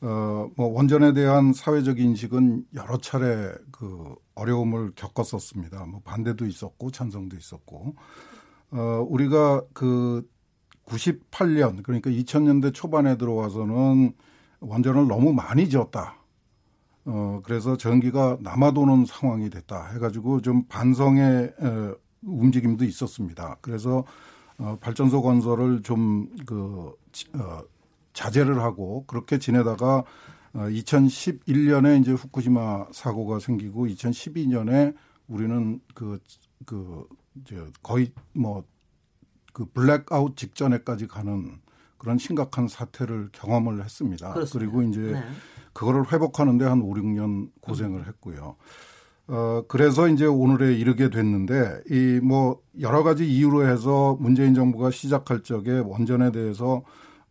어, 0.00 0.50
뭐 0.56 0.68
원전에 0.68 1.12
대한 1.12 1.52
사회적 1.52 1.98
인식은 1.98 2.66
여러 2.74 2.98
차례 2.98 3.52
그 3.70 4.14
어려움을 4.34 4.92
겪었었습니다. 4.94 5.86
뭐 5.86 6.00
반대도 6.04 6.46
있었고 6.46 6.90
찬성도 6.90 7.36
있었고 7.36 7.94
어, 8.72 9.06
우리가 9.08 9.62
그 9.72 10.28
98년 10.86 11.82
그러니까 11.82 12.10
2000년대 12.10 12.74
초반에 12.74 13.16
들어와서는 13.16 14.12
원전을 14.60 15.08
너무 15.08 15.32
많이 15.32 15.68
지었다. 15.68 16.16
어, 17.06 17.40
그래서 17.44 17.76
전기가 17.76 18.38
남아도는 18.40 19.04
상황이 19.06 19.50
됐다 19.50 19.90
해가지고 19.92 20.40
좀 20.40 20.64
반성의 20.68 21.54
어, 21.58 21.94
움직임도 22.22 22.84
있었습니다. 22.84 23.58
그래서 23.60 24.04
어, 24.58 24.78
발전소 24.80 25.22
건설을 25.22 25.82
좀그 25.82 26.92
어, 27.34 27.62
자제를 28.14 28.62
하고 28.62 29.04
그렇게 29.06 29.38
지내다가 29.38 30.04
어, 30.54 30.58
2011년에 30.60 32.00
이제 32.00 32.12
후쿠시마 32.12 32.86
사고가 32.92 33.40
생기고 33.40 33.86
2012년에 33.88 34.94
우리는 35.28 35.80
그, 35.94 36.18
그, 36.64 37.06
이제 37.42 37.62
거의 37.82 38.10
뭐 38.32 38.64
그 39.54 39.64
블랙아웃 39.66 40.36
직전에까지 40.36 41.06
가는 41.06 41.52
그런 41.96 42.18
심각한 42.18 42.68
사태를 42.68 43.30
경험을 43.32 43.82
했습니다. 43.82 44.34
그렇습니다. 44.34 44.58
그리고 44.58 44.82
이제 44.90 45.00
네. 45.12 45.22
그거를 45.72 46.12
회복하는데 46.12 46.64
한 46.66 46.82
5, 46.82 46.92
6년 46.92 47.50
고생을 47.62 48.06
했고요. 48.08 48.56
어, 49.28 49.62
그래서 49.68 50.08
이제 50.08 50.26
오늘에 50.26 50.74
이르게 50.74 51.08
됐는데, 51.08 51.82
이 51.88 52.20
뭐 52.22 52.60
여러 52.80 53.02
가지 53.02 53.26
이유로 53.26 53.66
해서 53.66 54.18
문재인 54.20 54.54
정부가 54.54 54.90
시작할 54.90 55.44
적에 55.44 55.78
원전에 55.78 56.30
대해서 56.32 56.82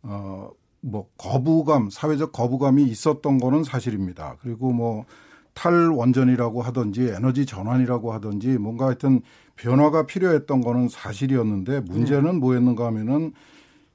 어, 0.02 0.50
뭐 0.84 1.08
거부감, 1.16 1.88
사회적 1.90 2.32
거부감이 2.32 2.82
있었던 2.84 3.38
거는 3.38 3.64
사실입니다. 3.64 4.36
그리고 4.40 4.72
뭐 4.72 5.06
탈원전이라고 5.54 6.62
하든지 6.62 7.08
에너지 7.08 7.46
전환이라고 7.46 8.12
하든지 8.12 8.58
뭔가 8.58 8.86
하여튼 8.86 9.22
변화가 9.56 10.06
필요했던 10.06 10.60
거는 10.60 10.88
사실이었는데 10.88 11.80
문제는 11.80 12.40
뭐였는가 12.40 12.86
하면은 12.86 13.32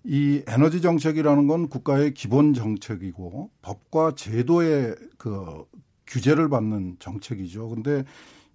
이 0.04 0.42
에너지 0.48 0.82
정책이라는 0.82 1.48
건 1.48 1.68
국가의 1.68 2.14
기본 2.14 2.54
정책이고 2.54 3.52
법과 3.62 4.16
제도의 4.16 4.96
그 5.18 5.66
규제를 6.08 6.50
받는 6.50 6.96
정책이죠. 7.00 7.70
근데 7.70 8.04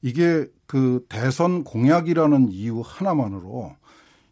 이게 0.02 0.46
그 0.66 1.04
대선 1.08 1.62
공약이라는 1.62 2.50
이유 2.50 2.82
하나만으로 2.84 3.76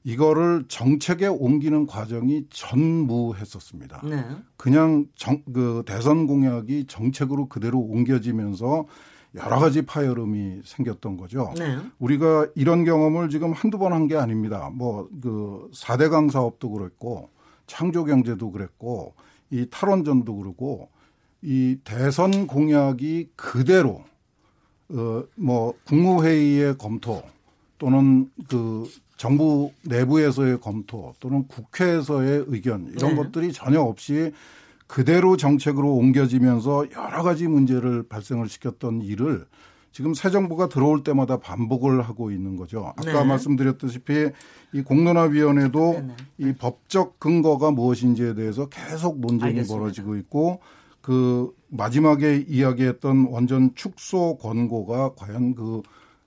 이거를 0.05 0.65
정책에 0.69 1.27
옮기는 1.29 1.87
과정이 1.87 2.47
전무했었습니다. 2.51 4.03
네. 4.05 4.25
그냥 4.57 5.07
정, 5.15 5.43
그 5.53 5.83
대선 5.87 6.27
공약이 6.27 6.87
정책으로 6.87 7.49
그대로 7.49 7.79
옮겨지면서 7.79 8.87
여러 9.35 9.59
가지 9.59 9.83
파열음이 9.83 10.61
생겼던 10.65 11.17
거죠. 11.17 11.55
네. 11.57 11.79
우리가 11.99 12.49
이런 12.55 12.85
경험을 12.85 13.31
지금 13.31 13.53
한두 13.53 13.79
번 13.79 13.93
한 13.93 14.09
게 14.09 14.17
아닙니다. 14.17 14.71
뭐 14.75 15.09
그 15.23 15.71
4대강 15.73 16.31
사업도 16.31 16.71
그랬고 16.71 17.31
창조 17.67 18.05
경제도 18.05 18.51
그랬고 18.51 19.15
이 19.51 19.67
탈원전도 19.71 20.37
그러고 20.37 20.91
이 21.43 21.79
대선 21.85 22.47
공약이 22.47 23.31
그대로 23.37 24.05
어 24.91 25.25
뭐 25.37 25.73
국무회의의 25.87 26.77
검토 26.77 27.23
또는 27.79 28.31
그 28.51 28.85
정부 29.23 29.71
내부에서의 29.85 30.61
검토 30.61 31.15
또는 31.21 31.47
국회에서의 31.47 32.47
의견 32.49 32.89
이런 32.89 33.11
네. 33.11 33.15
것들이 33.15 33.53
전혀 33.53 33.81
없이 33.81 34.33
그대로 34.89 35.37
정책으로 35.37 35.95
옮겨지면서 35.95 36.87
여러 36.91 37.23
가지 37.23 37.47
문제를 37.47 38.03
발생을 38.09 38.49
시켰던 38.49 39.03
일을 39.03 39.47
지금 39.93 40.13
새 40.13 40.29
정부가 40.29 40.69
들어올 40.69 41.05
때마다 41.05 41.37
반복을 41.37 42.03
하고 42.03 42.33
있는 42.33 42.57
거죠. 42.57 42.93
아까 42.97 43.13
네. 43.13 43.25
말씀드렸다시피 43.25 44.31
이 44.73 44.83
공론화위원회도 44.83 45.93
네, 45.93 46.01
네. 46.01 46.15
이 46.39 46.53
법적 46.55 47.21
근거가 47.21 47.71
무엇인지에 47.71 48.35
대해서 48.35 48.69
계속 48.71 49.21
논쟁이 49.21 49.51
알겠습니다. 49.51 49.79
벌어지고 49.79 50.17
있고 50.17 50.59
그 51.01 51.55
마지막에 51.69 52.45
이야기했던 52.49 53.29
원전 53.31 53.73
축소 53.77 54.37
권고가 54.39 55.15
과연 55.15 55.55
그 55.55 55.83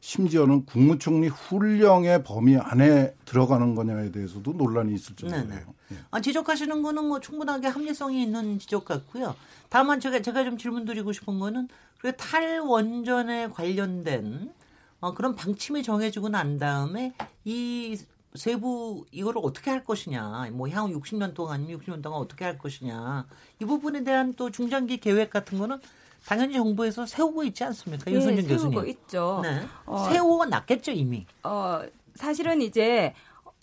심지어는 0.06 0.68
국무총리 0.68 1.30
훈령의 1.30 2.24
범위 2.24 2.56
안에 2.58 3.16
들어가는 3.26 3.74
거냐에 3.74 4.12
대해서도 4.12 4.54
논란이 4.54 4.94
있을 4.94 5.16
정도예요. 5.16 5.48
네네. 5.48 5.66
예. 5.94 5.96
아, 6.12 6.22
지적하시는 6.22 6.84
거는 6.84 7.06
뭐 7.06 7.20
충분하게 7.20 7.70
합리성이 7.70 8.22
있는 8.22 8.60
지적 8.60 8.86
같고요. 8.86 9.36
다만 9.68 10.00
제가 10.00 10.22
제가 10.22 10.44
좀 10.44 10.60
질문 10.60 10.86
드리고 10.86 11.12
싶은 11.12 11.40
거는 11.40 11.70
그 11.98 12.16
탈원전에 12.16 13.48
관련된 13.50 14.54
어, 15.00 15.16
그런 15.16 15.36
방침이 15.36 15.82
정해지고 15.82 16.30
난 16.30 16.60
다음에 16.60 17.16
이 17.44 17.98
세부 18.36 19.06
이거를 19.10 19.42
어떻게 19.44 19.72
할 19.72 19.84
것이냐, 19.84 20.50
뭐 20.52 20.70
향후 20.70 21.00
60년 21.00 21.34
동안 21.34 21.56
아니면 21.56 21.80
60년 21.80 22.04
동안 22.04 22.20
어떻게 22.20 22.46
할 22.46 22.60
것이냐 22.60 23.26
이 23.60 23.66
부분에 23.66 24.04
대한 24.04 24.36
또 24.36 24.52
중장기 24.52 24.98
계획 24.98 25.32
같은 25.32 25.58
거는 25.58 25.80
당연히 26.28 26.54
정부에서 26.56 27.06
세우고 27.06 27.44
있지 27.46 27.64
않습니까, 27.64 28.10
예, 28.12 28.16
유선준 28.16 28.48
세우고 28.48 28.70
교수님? 28.72 28.90
있죠. 28.90 29.40
네, 29.44 29.62
어, 29.86 30.10
세우고 30.10 30.46
났겠죠 30.46 30.92
이미. 30.92 31.26
어, 31.44 31.82
사실은 32.16 32.62
이제 32.62 33.14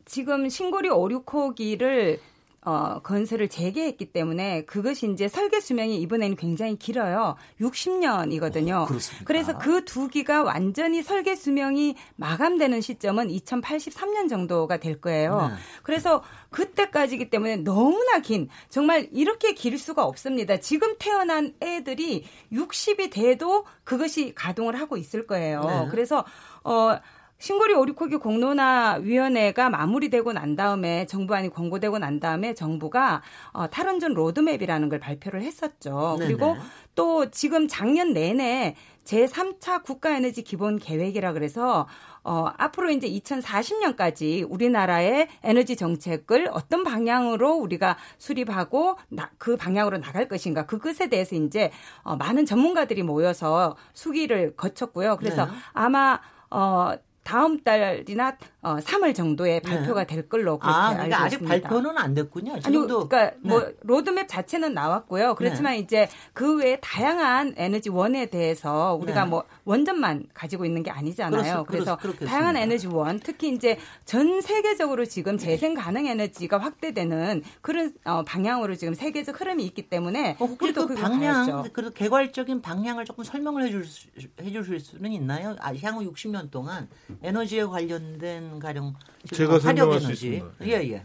지금 0.05 0.49
신고리 0.49 0.89
5, 0.89 1.09
6호기를 1.09 2.19
어, 2.65 3.01
건설을 3.03 3.49
재개했기 3.49 4.13
때문에 4.13 4.65
그것이 4.65 5.11
이제 5.13 5.29
설계 5.29 5.61
수명이 5.61 6.01
이번에는 6.01 6.37
굉장히 6.37 6.77
길어요. 6.77 7.37
60년이거든요. 7.61 8.83
어, 8.83 8.87
그렇습니까? 8.87 9.25
그래서 9.27 9.59
그 9.59 9.83
두 9.85 10.09
기가 10.09 10.43
완전히 10.43 11.03
설계 11.03 11.35
수명이 11.35 11.97
마감되는 12.17 12.81
시점은 12.81 13.29
2083년 13.29 14.29
정도가 14.29 14.79
될 14.79 15.01
거예요. 15.01 15.49
네. 15.49 15.57
그래서 15.83 16.23
그때까지기 16.51 17.31
때문에 17.31 17.57
너무나 17.57 18.21
긴 18.21 18.49
정말 18.69 19.09
이렇게 19.13 19.55
길 19.55 19.79
수가 19.79 20.05
없습니다. 20.05 20.59
지금 20.61 20.95
태어난 20.99 21.53
애들이 21.61 22.25
60이 22.53 23.11
돼도 23.11 23.67
그것이 23.85 24.35
가동을 24.35 24.79
하고 24.81 24.97
있을 24.97 25.27
거예요. 25.27 25.61
네. 25.63 25.89
그래서 25.91 26.25
어 26.65 26.99
신고리 27.43 27.75
오리코기 27.75 28.19
공론화 28.19 29.01
위원회가 29.03 29.69
마무리되고 29.69 30.33
난 30.33 30.55
다음에 30.55 31.07
정부안이 31.07 31.49
권고되고 31.49 31.99
난 31.99 32.21
다음에 32.21 32.55
정부가 32.55 33.21
어, 33.51 33.69
탈원전 33.69 34.15
로드맵이라는 34.15 34.89
걸 34.89 35.01
발표를 35.01 35.43
했었죠. 35.43 36.19
네네. 36.21 36.27
그리고 36.29 36.57
또 36.95 37.33
지금 37.33 37.67
작년 37.67 38.13
내내 38.13 38.77
제3차 39.05 39.83
국가에너지 39.83 40.43
기본 40.43 40.79
계획이라 40.79 41.33
그래서 41.33 41.89
어, 42.23 42.47
앞으로 42.59 42.91
이제 42.91 43.09
2040년까지 43.11 44.47
우리나라의 44.49 45.27
에너지 45.43 45.75
정책을 45.75 46.49
어떤 46.53 46.85
방향으로 46.85 47.55
우리가 47.55 47.97
수립하고 48.19 48.99
나, 49.09 49.31
그 49.39 49.57
방향으로 49.57 49.99
나갈 49.99 50.29
것인가 50.29 50.65
그것에 50.67 51.09
대해서 51.09 51.35
이제 51.35 51.73
어, 52.05 52.15
많은 52.15 52.47
전문가들이 52.47 53.03
모여서 53.03 53.77
숙의를 53.95 54.55
거쳤고요. 54.55 55.17
그래서 55.17 55.47
네. 55.47 55.51
아마 55.73 56.21
어 56.49 56.93
다음 57.25 57.61
달이나 57.63 58.37
어 58.63 58.77
3월 58.77 59.15
정도에 59.15 59.61
발표가 59.61 60.05
될 60.05 60.29
걸로 60.29 60.59
그렇게 60.59 60.75
아, 60.77 60.87
알고 60.89 60.95
그러니까 60.97 61.23
아직 61.23 61.37
있습니다. 61.43 61.69
발표는 61.69 61.99
안 61.99 62.15
됐군요. 62.15 62.53
아니, 62.55 62.63
지금도 62.63 63.09
그러니까 63.09 63.37
뭐 63.43 63.61
네. 63.61 63.75
로드맵 63.83 64.27
자체는 64.29 64.75
나왔고요. 64.75 65.35
그렇지만 65.37 65.77
이제 65.77 66.09
그 66.33 66.57
외에 66.59 66.79
다양한 66.81 67.55
에너지 67.57 67.91
원에 67.91 68.27
대해서 68.27 68.99
우리가 69.01 69.25
네. 69.25 69.31
뭐 69.31 69.45
원전만 69.65 70.25
가지고 70.35 70.65
있는 70.65 70.83
게 70.83 70.91
아니잖아요. 70.91 71.43
그렇습- 71.65 71.67
그래서 71.67 71.97
그렇- 71.97 71.99
그렇겠습니다. 72.13 72.31
다양한 72.31 72.57
에너지 72.57 72.87
원, 72.89 73.21
특히 73.21 73.55
이제 73.55 73.79
전 74.05 74.41
세계적으로 74.41 75.05
지금 75.05 75.39
재생 75.39 75.75
가능 75.75 76.07
에너지가 76.07 76.59
확대되는 76.59 77.43
그런 77.61 77.93
어, 78.05 78.23
방향으로 78.25 78.75
지금 78.75 78.95
세계적 78.95 79.41
흐름이 79.41 79.65
있기 79.67 79.89
때문에 79.89 80.37
어, 80.41 80.45
혹시 80.45 80.73
그 80.73 80.95
방향. 80.95 81.63
그 81.73 81.93
개괄적인 81.93 82.63
방향을 82.63 83.05
조금 83.05 83.23
설명을 83.25 83.63
해줄 83.65 83.85
수, 83.85 84.09
해주실 84.41 84.81
수는 84.81 85.13
있나요? 85.13 85.57
아, 85.61 85.73
향후 85.83 86.03
60년 86.13 86.51
동안 86.51 86.89
에너지에 87.23 87.65
관련된 87.65 88.59
가령 88.59 88.95
제가 89.33 89.51
뭐 89.53 89.59
화력 89.61 89.93
에너지. 89.93 90.43
예 90.63 90.73
예. 90.73 91.03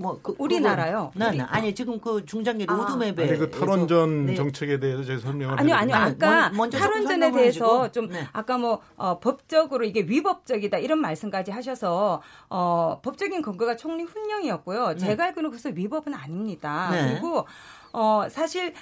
뭐 0.00 0.20
그, 0.22 0.32
우리나라요? 0.38 1.10
네, 1.16 1.26
우리. 1.26 1.38
네. 1.38 1.42
아니 1.48 1.74
지금 1.74 2.00
그 2.00 2.24
중장기 2.24 2.66
아. 2.68 2.72
로드맵에 2.72 3.28
아니 3.30 3.36
그 3.38 3.50
탈원전 3.50 4.26
네. 4.26 4.34
정책에 4.36 4.78
대해서 4.78 5.02
제가 5.02 5.18
설명을 5.18 5.58
아니요, 5.58 5.74
아니요. 5.74 5.96
아까 5.96 6.48
먼- 6.50 6.56
먼저 6.56 6.78
탈원전에 6.78 7.32
대해서. 7.32 7.90
좀 7.90 8.08
네. 8.08 8.24
아까 8.32 8.58
뭐 8.58 8.80
어, 8.96 9.18
법적으로 9.18 9.84
이게 9.84 10.02
위법적이다 10.02 10.78
이런 10.78 11.00
말씀까지 11.00 11.50
하셔서 11.50 12.22
어, 12.48 13.00
법적인 13.02 13.42
근거가 13.42 13.74
총리 13.76 14.04
훈령이었고요. 14.04 14.94
제가 14.98 15.24
알기로는 15.24 15.50
그래서 15.50 15.70
위법은 15.74 16.14
아닙니다. 16.14 16.90
네. 16.92 17.10
그리고 17.14 17.46
어, 17.92 18.26
사실 18.30 18.74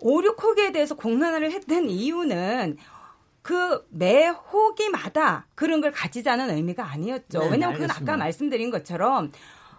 오류 0.00 0.34
코기에 0.36 0.72
대해서 0.72 0.94
공론화를 0.94 1.52
했던 1.52 1.88
이유는 1.88 2.76
그 3.44 3.84
매 3.90 4.28
호기마다 4.28 5.46
그런 5.54 5.82
걸 5.82 5.92
가지자는 5.92 6.48
의미가 6.56 6.90
아니었죠. 6.90 7.40
네, 7.40 7.50
왜냐하면 7.50 7.78
그건. 7.78 7.90
아까 7.90 8.16
말씀드린 8.16 8.70
것처럼 8.70 9.30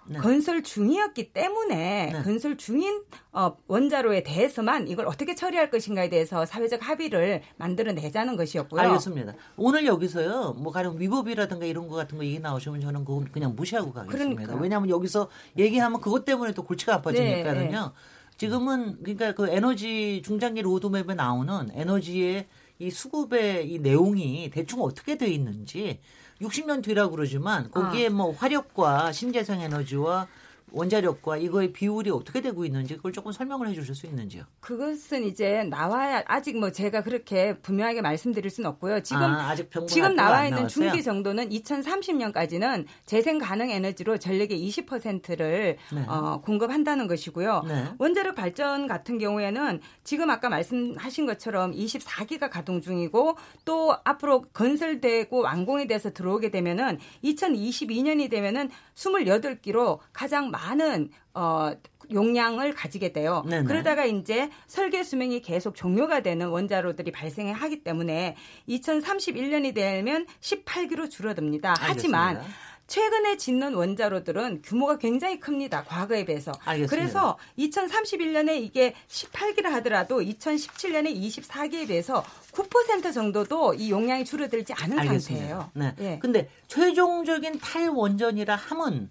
네. 0.07 0.19
건설 0.19 0.61
중이었기 0.61 1.33
때문에 1.33 2.11
네. 2.13 2.21
건설 2.21 2.57
중인 2.57 3.01
어, 3.31 3.57
원자로에 3.67 4.21
대해서만 4.21 4.87
이걸 4.87 5.07
어떻게 5.07 5.33
처리할 5.33 5.71
것인가에 5.71 6.09
대해서 6.09 6.45
사회적 6.45 6.87
합의를 6.87 7.41
만들어내자는 7.57 8.37
것이었고요. 8.37 8.79
알겠습니다. 8.81 9.33
오늘 9.57 9.87
여기서요, 9.87 10.53
뭐 10.59 10.71
가령 10.71 10.99
위법이라든가 10.99 11.65
이런 11.65 11.87
거 11.87 11.95
같은 11.95 12.19
거 12.19 12.23
얘기 12.23 12.37
나오시면 12.39 12.81
저는 12.81 13.03
그건 13.03 13.31
그냥 13.31 13.55
무시하고 13.55 13.93
가겠습니다. 13.93 14.35
그러니까요. 14.35 14.61
왜냐하면 14.61 14.89
여기서 14.91 15.27
얘기하면 15.57 16.01
그것 16.01 16.23
때문에 16.23 16.53
또 16.53 16.63
골치가 16.63 16.93
아파지니까요. 16.93 17.93
지금은 18.37 18.97
그러니까 19.01 19.33
그 19.33 19.47
에너지 19.49 20.21
중장기 20.23 20.61
로드맵에 20.61 21.15
나오는 21.15 21.69
에너지의 21.73 22.47
이 22.79 22.91
수급의 22.91 23.71
이 23.71 23.79
내용이 23.79 24.49
대충 24.53 24.81
어떻게 24.81 25.17
돼 25.17 25.27
있는지 25.27 25.99
60년 26.41 26.83
뒤라고 26.83 27.11
그러지만 27.11 27.71
거기에 27.71 28.09
뭐 28.09 28.31
화력과 28.31 29.11
신재생 29.11 29.61
에너지와 29.61 30.27
원자력과 30.71 31.37
이거의 31.37 31.71
비율이 31.71 32.09
어떻게 32.09 32.41
되고 32.41 32.65
있는지 32.65 32.97
그걸 32.97 33.13
조금 33.13 33.31
설명을 33.31 33.67
해 33.67 33.73
주실 33.73 33.95
수 33.95 34.07
있는지요? 34.07 34.43
그것은 34.59 35.23
이제 35.23 35.63
나와야 35.63 36.23
아직 36.25 36.57
뭐 36.57 36.71
제가 36.71 37.03
그렇게 37.03 37.57
분명하게 37.59 38.01
말씀드릴 38.01 38.49
수는 38.49 38.69
없고요. 38.71 39.01
지금 39.03 39.21
아, 39.23 39.55
지금 39.55 40.05
안 40.05 40.15
나와 40.15 40.45
있는? 40.45 40.67
중기 40.67 41.03
정도는 41.03 41.49
2030년까지는 41.49 42.85
재생 43.05 43.37
가능 43.37 43.69
에너지로 43.69 44.17
전력의 44.17 44.67
20%를 44.67 45.77
네. 45.93 46.05
어, 46.07 46.41
공급한다는 46.41 47.07
것이고요. 47.07 47.63
네. 47.67 47.85
원자력 47.97 48.35
발전 48.35 48.87
같은 48.87 49.17
경우에는 49.17 49.79
지금 50.03 50.29
아까 50.29 50.49
말씀하신 50.49 51.25
것처럼 51.25 51.71
24기가 51.73 52.49
가동 52.49 52.81
중이고 52.81 53.37
또 53.63 53.95
앞으로 54.03 54.41
건설되고 54.53 55.41
완공이 55.41 55.87
돼서 55.87 56.11
들어오게 56.11 56.51
되면은 56.51 56.99
2022년이 57.23 58.29
되면은 58.29 58.69
28기로 58.95 59.99
가장 60.13 60.51
많은 60.55 61.09
어 61.33 61.71
용량을 62.11 62.73
가지게 62.73 63.11
돼요. 63.13 63.43
네네. 63.49 63.65
그러다가 63.65 64.05
이제 64.05 64.49
설계 64.67 65.03
수명이 65.03 65.41
계속 65.41 65.75
종료가 65.75 66.21
되는 66.21 66.47
원자로들이 66.47 67.11
발생하기 67.11 67.83
때문에 67.83 68.35
2031년이 68.69 69.73
되면 69.73 70.25
18기로 70.41 71.09
줄어듭니다. 71.09 71.73
하지만 71.79 72.37
알겠습니다. 72.37 72.75
최근에 72.87 73.37
짓는 73.37 73.73
원자로들은 73.73 74.61
규모가 74.61 74.97
굉장히 74.97 75.39
큽니다. 75.39 75.83
과거에 75.85 76.23
비해서. 76.23 76.51
알겠습니다. 76.65 76.95
그래서 76.95 77.37
2031년에 77.57 78.61
이게 78.61 78.93
18기라 79.07 79.65
하더라도 79.71 80.19
2017년에 80.19 81.15
24기에 81.15 81.87
비해서 81.87 82.23
9% 82.51 83.11
정도도 83.13 83.73
이 83.73 83.89
용량이 83.89 84.23
줄어들지 84.23 84.73
않은 84.73 84.97
상태예요. 84.97 85.71
네. 85.73 85.95
예. 85.99 86.19
근데 86.21 86.47
최종적인 86.67 87.59
탈원전이라 87.59 88.55
함은 88.55 89.09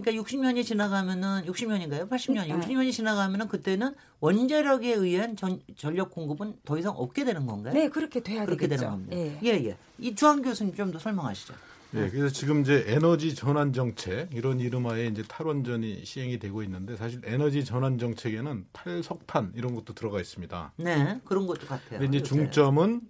그러니까 0.00 0.22
60년이 0.22 0.64
지나가면은 0.64 1.44
60년인가요? 1.46 2.08
80년이 2.08 2.48
네. 2.48 2.54
60년이 2.54 2.92
지나가면은 2.92 3.48
그때는 3.48 3.94
원자력에 4.20 4.92
의한 4.94 5.36
전, 5.36 5.60
전력 5.76 6.10
공급은 6.10 6.56
더 6.64 6.78
이상 6.78 6.94
없게 6.96 7.24
되는 7.24 7.46
건가요? 7.46 7.72
네, 7.74 7.88
그렇게 7.88 8.20
돼야 8.20 8.44
그렇게 8.44 8.66
되겠죠. 8.68 8.80
되는 8.82 8.90
겁니다. 8.92 9.16
예. 9.16 9.38
예, 9.42 9.64
예. 9.66 9.76
이 9.98 10.14
주한 10.14 10.42
교수님 10.42 10.74
좀 10.74 10.92
더 10.92 10.98
설명하시죠. 10.98 11.54
예, 11.94 12.10
그래서 12.10 12.28
지금 12.28 12.60
이제 12.62 12.84
에너지 12.88 13.34
전환 13.34 13.72
정책 13.72 14.28
이런 14.34 14.60
이름하에 14.60 15.06
이제 15.06 15.22
탈원전이 15.26 16.04
시행이 16.04 16.38
되고 16.38 16.62
있는데 16.62 16.96
사실 16.96 17.20
에너지 17.24 17.64
전환 17.64 17.98
정책에는 17.98 18.66
탈석탄 18.72 19.52
이런 19.56 19.74
것도 19.74 19.94
들어가 19.94 20.20
있습니다. 20.20 20.72
네, 20.76 21.20
그런 21.24 21.46
것도 21.46 21.66
같아요. 21.66 22.00
근데 22.00 22.06
이제 22.06 22.18
요새. 22.18 22.24
중점은 22.28 23.00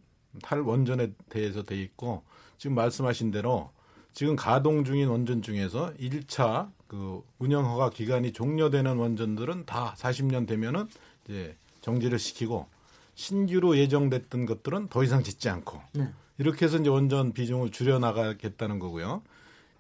탈원전에 0.43 1.13
대해서 1.31 1.63
돼 1.63 1.81
있고 1.83 2.23
지금 2.59 2.77
말씀하신 2.77 3.31
대로 3.31 3.71
지금 4.13 4.37
가동 4.37 4.85
중인 4.85 5.09
원전 5.09 5.43
중에서 5.43 5.93
1차 5.99 6.71
그 6.89 7.23
운영 7.39 7.65
허가 7.65 7.91
기간이 7.91 8.33
종료되는 8.33 8.97
원전들은 8.97 9.67
다 9.67 9.95
40년 9.97 10.47
되면은 10.47 10.89
이제 11.25 11.57
정지를 11.81 12.19
시키고 12.19 12.67
신규로 13.15 13.77
예정됐던 13.79 14.47
것들은 14.47 14.89
더 14.89 15.03
이상 15.03 15.23
짓지 15.23 15.49
않고 15.49 15.81
네. 15.93 16.09
이렇게 16.39 16.67
해서 16.67 16.79
이제 16.79 16.89
원전 16.89 17.33
비중을 17.33 17.71
줄여 17.71 17.99
나가겠다는 17.99 18.79
거고요. 18.79 19.23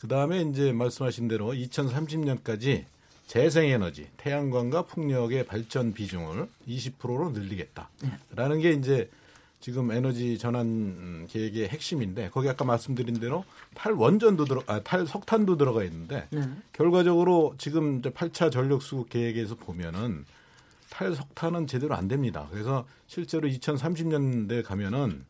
그 0.00 0.08
다음에 0.08 0.42
이제 0.42 0.72
말씀하신 0.72 1.28
대로 1.28 1.52
2030년까지 1.52 2.84
재생에너지, 3.26 4.08
태양광과 4.16 4.82
풍력의 4.82 5.46
발전 5.46 5.92
비중을 5.92 6.48
20%로 6.68 7.30
늘리겠다라는 7.30 8.60
게 8.60 8.70
이제 8.72 9.10
지금 9.66 9.90
에너지 9.90 10.38
전환 10.38 11.26
계획의 11.26 11.70
핵심인데 11.70 12.30
거기 12.30 12.48
아까 12.48 12.64
말씀드린 12.64 13.18
대로 13.18 13.44
탈원전도 13.74 14.44
들어, 14.44 14.62
아, 14.68 14.78
탈석탄도 14.78 15.56
들어가 15.56 15.82
있는데 15.82 16.28
네. 16.30 16.48
결과적으로 16.72 17.56
지금 17.58 17.98
이제 17.98 18.10
8차 18.10 18.52
전력 18.52 18.80
수급 18.80 19.10
계획에서 19.10 19.56
보면은 19.56 20.24
탈석탄은 20.90 21.66
제대로 21.66 21.96
안 21.96 22.06
됩니다. 22.06 22.46
그래서 22.52 22.86
실제로 23.08 23.48
2030년대 23.48 24.62
가면은 24.64 25.24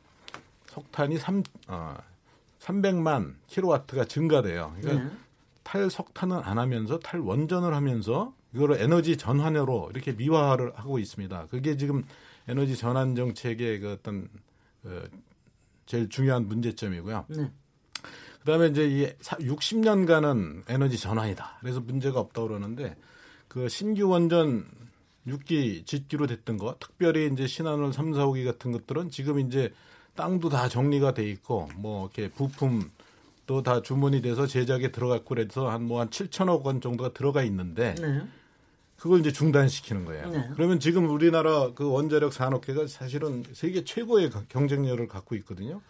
석탄이 0.66 1.16
3, 1.16 1.42
어, 1.68 1.96
300만 2.60 3.36
킬로와트가 3.46 4.04
증가돼요. 4.04 4.76
그러니까 4.78 5.04
네. 5.04 5.16
탈석탄은 5.62 6.36
안 6.36 6.58
하면서 6.58 6.98
탈원전을 6.98 7.72
하면서 7.72 8.34
이거를 8.52 8.82
에너지 8.82 9.16
전환으로 9.16 9.88
이렇게 9.94 10.12
미화를 10.12 10.72
하고 10.74 10.98
있습니다. 10.98 11.46
그게 11.50 11.78
지금 11.78 12.04
에너지 12.48 12.76
전환 12.76 13.14
정책의 13.14 13.80
그 13.80 13.92
어떤 13.92 14.28
어, 14.84 15.02
제일 15.86 16.08
중요한 16.08 16.46
문제점이고요. 16.48 17.26
네. 17.28 17.50
그다음에 18.40 18.68
이제 18.68 18.86
이 18.86 19.06
60년간은 19.06 20.62
에너지 20.68 20.98
전환이다. 20.98 21.58
그래서 21.60 21.80
문제가 21.80 22.20
없다고 22.20 22.48
그러는데 22.48 22.96
그 23.48 23.68
신규 23.68 24.08
원전 24.08 24.66
6기 25.26 25.84
짓기로 25.86 26.28
됐던 26.28 26.56
거, 26.56 26.76
특별히 26.78 27.28
이제 27.32 27.48
신한울 27.48 27.92
3, 27.92 28.14
4, 28.14 28.26
5기 28.26 28.44
같은 28.44 28.70
것들은 28.70 29.10
지금 29.10 29.40
이제 29.40 29.72
땅도 30.14 30.48
다 30.48 30.68
정리가 30.68 31.14
돼 31.14 31.28
있고 31.28 31.68
뭐 31.76 32.04
이렇게 32.14 32.32
부품 32.32 32.90
또 33.46 33.62
다 33.62 33.80
주문이 33.80 34.22
돼서 34.22 34.46
제작에 34.46 34.90
들어갔고 34.90 35.24
그래서 35.24 35.68
한 35.70 35.84
뭐한 35.84 36.10
7천억 36.10 36.64
원 36.64 36.80
정도가 36.80 37.12
들어가 37.12 37.42
있는데 37.44 37.94
네. 37.94 38.22
그걸 38.98 39.20
이제 39.20 39.30
중단시키는 39.32 40.04
거예요. 40.04 40.30
네. 40.30 40.48
그러면 40.54 40.80
지금 40.80 41.08
우리나라 41.10 41.70
그 41.74 41.88
원자력 41.90 42.32
산업계가 42.32 42.86
사실은 42.86 43.44
세계 43.52 43.84
최고의 43.84 44.30
가- 44.30 44.42
경쟁력을 44.48 45.06
갖고 45.08 45.34
있거든요. 45.36 45.80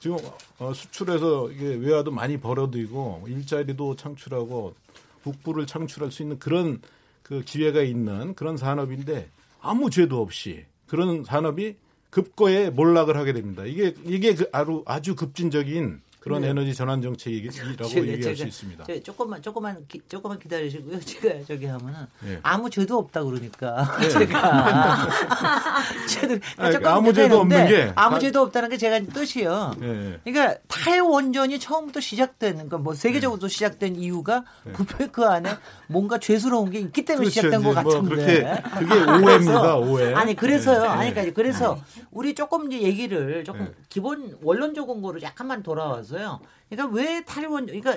지금 0.00 0.16
어, 0.58 0.72
수출해서 0.74 1.50
이게 1.50 1.74
외화도 1.74 2.10
많이 2.10 2.38
벌어들이고 2.38 3.24
일자리도 3.28 3.96
창출하고 3.96 4.74
국부를 5.22 5.66
창출할 5.66 6.10
수 6.12 6.22
있는 6.22 6.38
그런 6.38 6.80
그 7.22 7.42
기회가 7.42 7.82
있는 7.82 8.34
그런 8.34 8.56
산업인데 8.56 9.28
아무 9.60 9.90
죄도 9.90 10.20
없이 10.20 10.64
그런 10.86 11.24
산업이 11.24 11.76
급거에 12.10 12.70
몰락을 12.70 13.16
하게 13.16 13.32
됩니다. 13.32 13.64
이게 13.66 13.94
이게 14.04 14.34
그 14.34 14.48
아주 14.52 14.82
아주 14.86 15.14
급진적인 15.14 16.00
그런 16.28 16.42
네. 16.42 16.48
에너지 16.48 16.74
전환 16.74 17.00
정책이라고 17.02 18.06
얘기할 18.06 18.36
수 18.36 18.44
제가- 18.44 18.46
있습니다. 18.48 18.84
제가 18.84 19.00
조금만 19.02 19.42
조금만 19.42 19.84
기, 19.88 20.00
조금만 20.08 20.38
기다리시고요. 20.38 21.00
제가 21.04 21.34
저기 21.46 21.66
하면은 21.66 22.06
예. 22.26 22.38
아무 22.42 22.68
죄도 22.70 22.98
없다 22.98 23.24
그러니까 23.24 23.96
네. 24.00 24.08
제가 24.10 25.08
죄도 26.08 26.38
조금 26.72 26.86
아무 26.86 27.12
죄도 27.12 27.40
없는 27.40 27.68
게 27.68 27.92
아무 27.94 28.14
다- 28.16 28.20
죄도 28.20 28.40
없다는 28.42 28.68
게 28.68 28.76
제가 28.76 29.00
뜻이요. 29.12 29.74
예. 29.82 30.20
그러니까 30.24 30.58
탈원전이 30.68 31.58
처음부터 31.58 32.00
시작된 32.00 32.52
그러니까 32.54 32.78
뭐 32.78 32.94
세계적으로 32.94 33.40
네. 33.40 33.48
시작된 33.48 33.96
이유가 33.96 34.44
그, 34.74 35.10
그 35.10 35.24
안에 35.24 35.50
뭔가 35.86 36.18
죄스러운 36.18 36.70
게 36.70 36.78
있기 36.80 37.04
때문에 37.04 37.24
그렇죠. 37.28 37.34
시작된 37.48 37.62
것뭐 37.62 37.74
같은데. 37.74 38.08
그렇게 38.08 38.62
그게 38.78 39.24
오해입니다. 39.24 39.76
오해. 39.78 40.14
아니 40.14 40.34
그래서요. 40.36 40.82
네. 40.82 40.88
아니 40.88 41.10
그러니까 41.12 41.34
그래서 41.34 41.74
네. 41.94 42.02
우리 42.10 42.34
조금 42.34 42.70
이제 42.70 42.82
얘기를 42.82 43.44
조금 43.44 43.64
네. 43.64 43.72
기본 43.88 44.36
원론적인 44.42 45.00
거로 45.02 45.20
약간만 45.22 45.62
돌아와서 45.62 46.17
요. 46.22 46.40
그러니까 46.68 46.94
왜 46.96 47.24
탈원 47.24 47.66
그러니까 47.66 47.96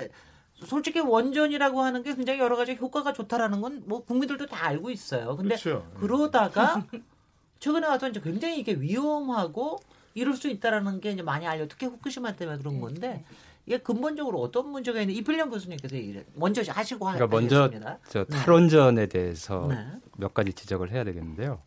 솔직히 0.64 1.00
원전이라고 1.00 1.80
하는 1.80 2.02
게 2.02 2.14
굉장히 2.14 2.38
여러 2.40 2.56
가지 2.56 2.74
효과가 2.74 3.12
좋다라는 3.12 3.60
건 3.60 3.82
뭐 3.86 4.04
국민들도 4.04 4.46
다 4.46 4.66
알고 4.66 4.90
있어요. 4.90 5.36
근데 5.36 5.56
그렇죠. 5.56 5.90
그러다가 5.98 6.84
최근에 7.58 7.86
와서 7.86 8.08
이제 8.08 8.20
굉장히 8.20 8.58
이게 8.60 8.72
위험하고 8.74 9.78
이럴 10.14 10.34
수 10.34 10.48
있다라는 10.48 11.00
게 11.00 11.12
이제 11.12 11.22
많이 11.22 11.46
알려. 11.46 11.66
특히 11.68 11.86
후쿠시마 11.86 12.36
때문에 12.36 12.56
네. 12.58 12.62
그런 12.62 12.80
건데 12.80 13.24
이게 13.66 13.78
근본적으로 13.78 14.40
어떤 14.40 14.68
문제가 14.68 15.00
있는지 15.00 15.20
이필령 15.20 15.48
교수님께서 15.50 15.94
먼저 16.34 16.62
하시고 16.70 17.08
하- 17.08 17.14
그러니까 17.14 17.36
먼저 17.36 17.62
하겠습니다. 17.62 17.98
저 18.08 18.24
네. 18.24 18.36
탈원전에 18.36 19.06
대해서 19.06 19.66
네. 19.70 19.86
몇 20.16 20.34
가지 20.34 20.52
지적을 20.52 20.90
해야 20.90 21.04
되겠는데요. 21.04 21.60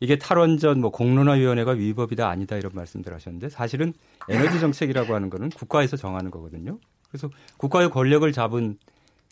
이게 0.00 0.18
탈원전 0.18 0.80
뭐 0.80 0.90
공론화위원회가 0.90 1.72
위법이다 1.72 2.28
아니다 2.28 2.56
이런 2.56 2.72
말씀들 2.74 3.14
하셨는데 3.14 3.48
사실은 3.48 3.94
에너지 4.28 4.60
정책이라고 4.60 5.14
하는 5.14 5.30
거는 5.30 5.50
국가에서 5.50 5.96
정하는 5.96 6.30
거거든요. 6.30 6.78
그래서 7.08 7.30
국가의 7.56 7.90
권력을 7.90 8.30
잡은 8.32 8.78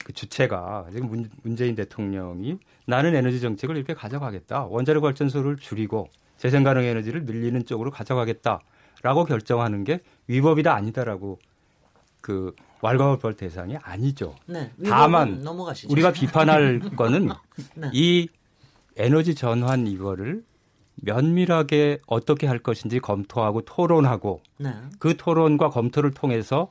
그 0.04 0.12
주체가 0.12 0.86
지금 0.92 1.08
문, 1.08 1.30
문재인 1.42 1.74
대통령이 1.74 2.58
나는 2.86 3.14
에너지 3.14 3.40
정책을 3.40 3.76
이렇게 3.76 3.94
가져가겠다. 3.94 4.64
원자력 4.66 5.02
발전소를 5.02 5.56
줄이고 5.56 6.08
재생 6.36 6.64
가능 6.64 6.82
에너지를 6.84 7.24
늘리는 7.24 7.64
쪽으로 7.64 7.90
가져가겠다라고 7.90 9.24
결정하는 9.26 9.84
게 9.84 10.00
위법이다 10.26 10.74
아니다라고 10.74 11.38
그 12.20 12.54
왈가왈부할 12.80 13.34
대상이 13.34 13.76
아니죠. 13.76 14.34
네, 14.46 14.72
다만 14.84 15.42
넘어가시죠. 15.42 15.92
우리가 15.92 16.12
비판할 16.12 16.80
거는 16.96 17.30
네. 17.76 17.90
이 17.92 18.28
에너지 18.96 19.34
전환 19.34 19.86
이거를 19.86 20.42
면밀하게 21.02 21.98
어떻게 22.06 22.46
할 22.46 22.58
것인지 22.58 23.00
검토하고 23.00 23.62
토론하고 23.62 24.40
네. 24.58 24.72
그 24.98 25.16
토론과 25.16 25.70
검토를 25.70 26.12
통해서 26.12 26.70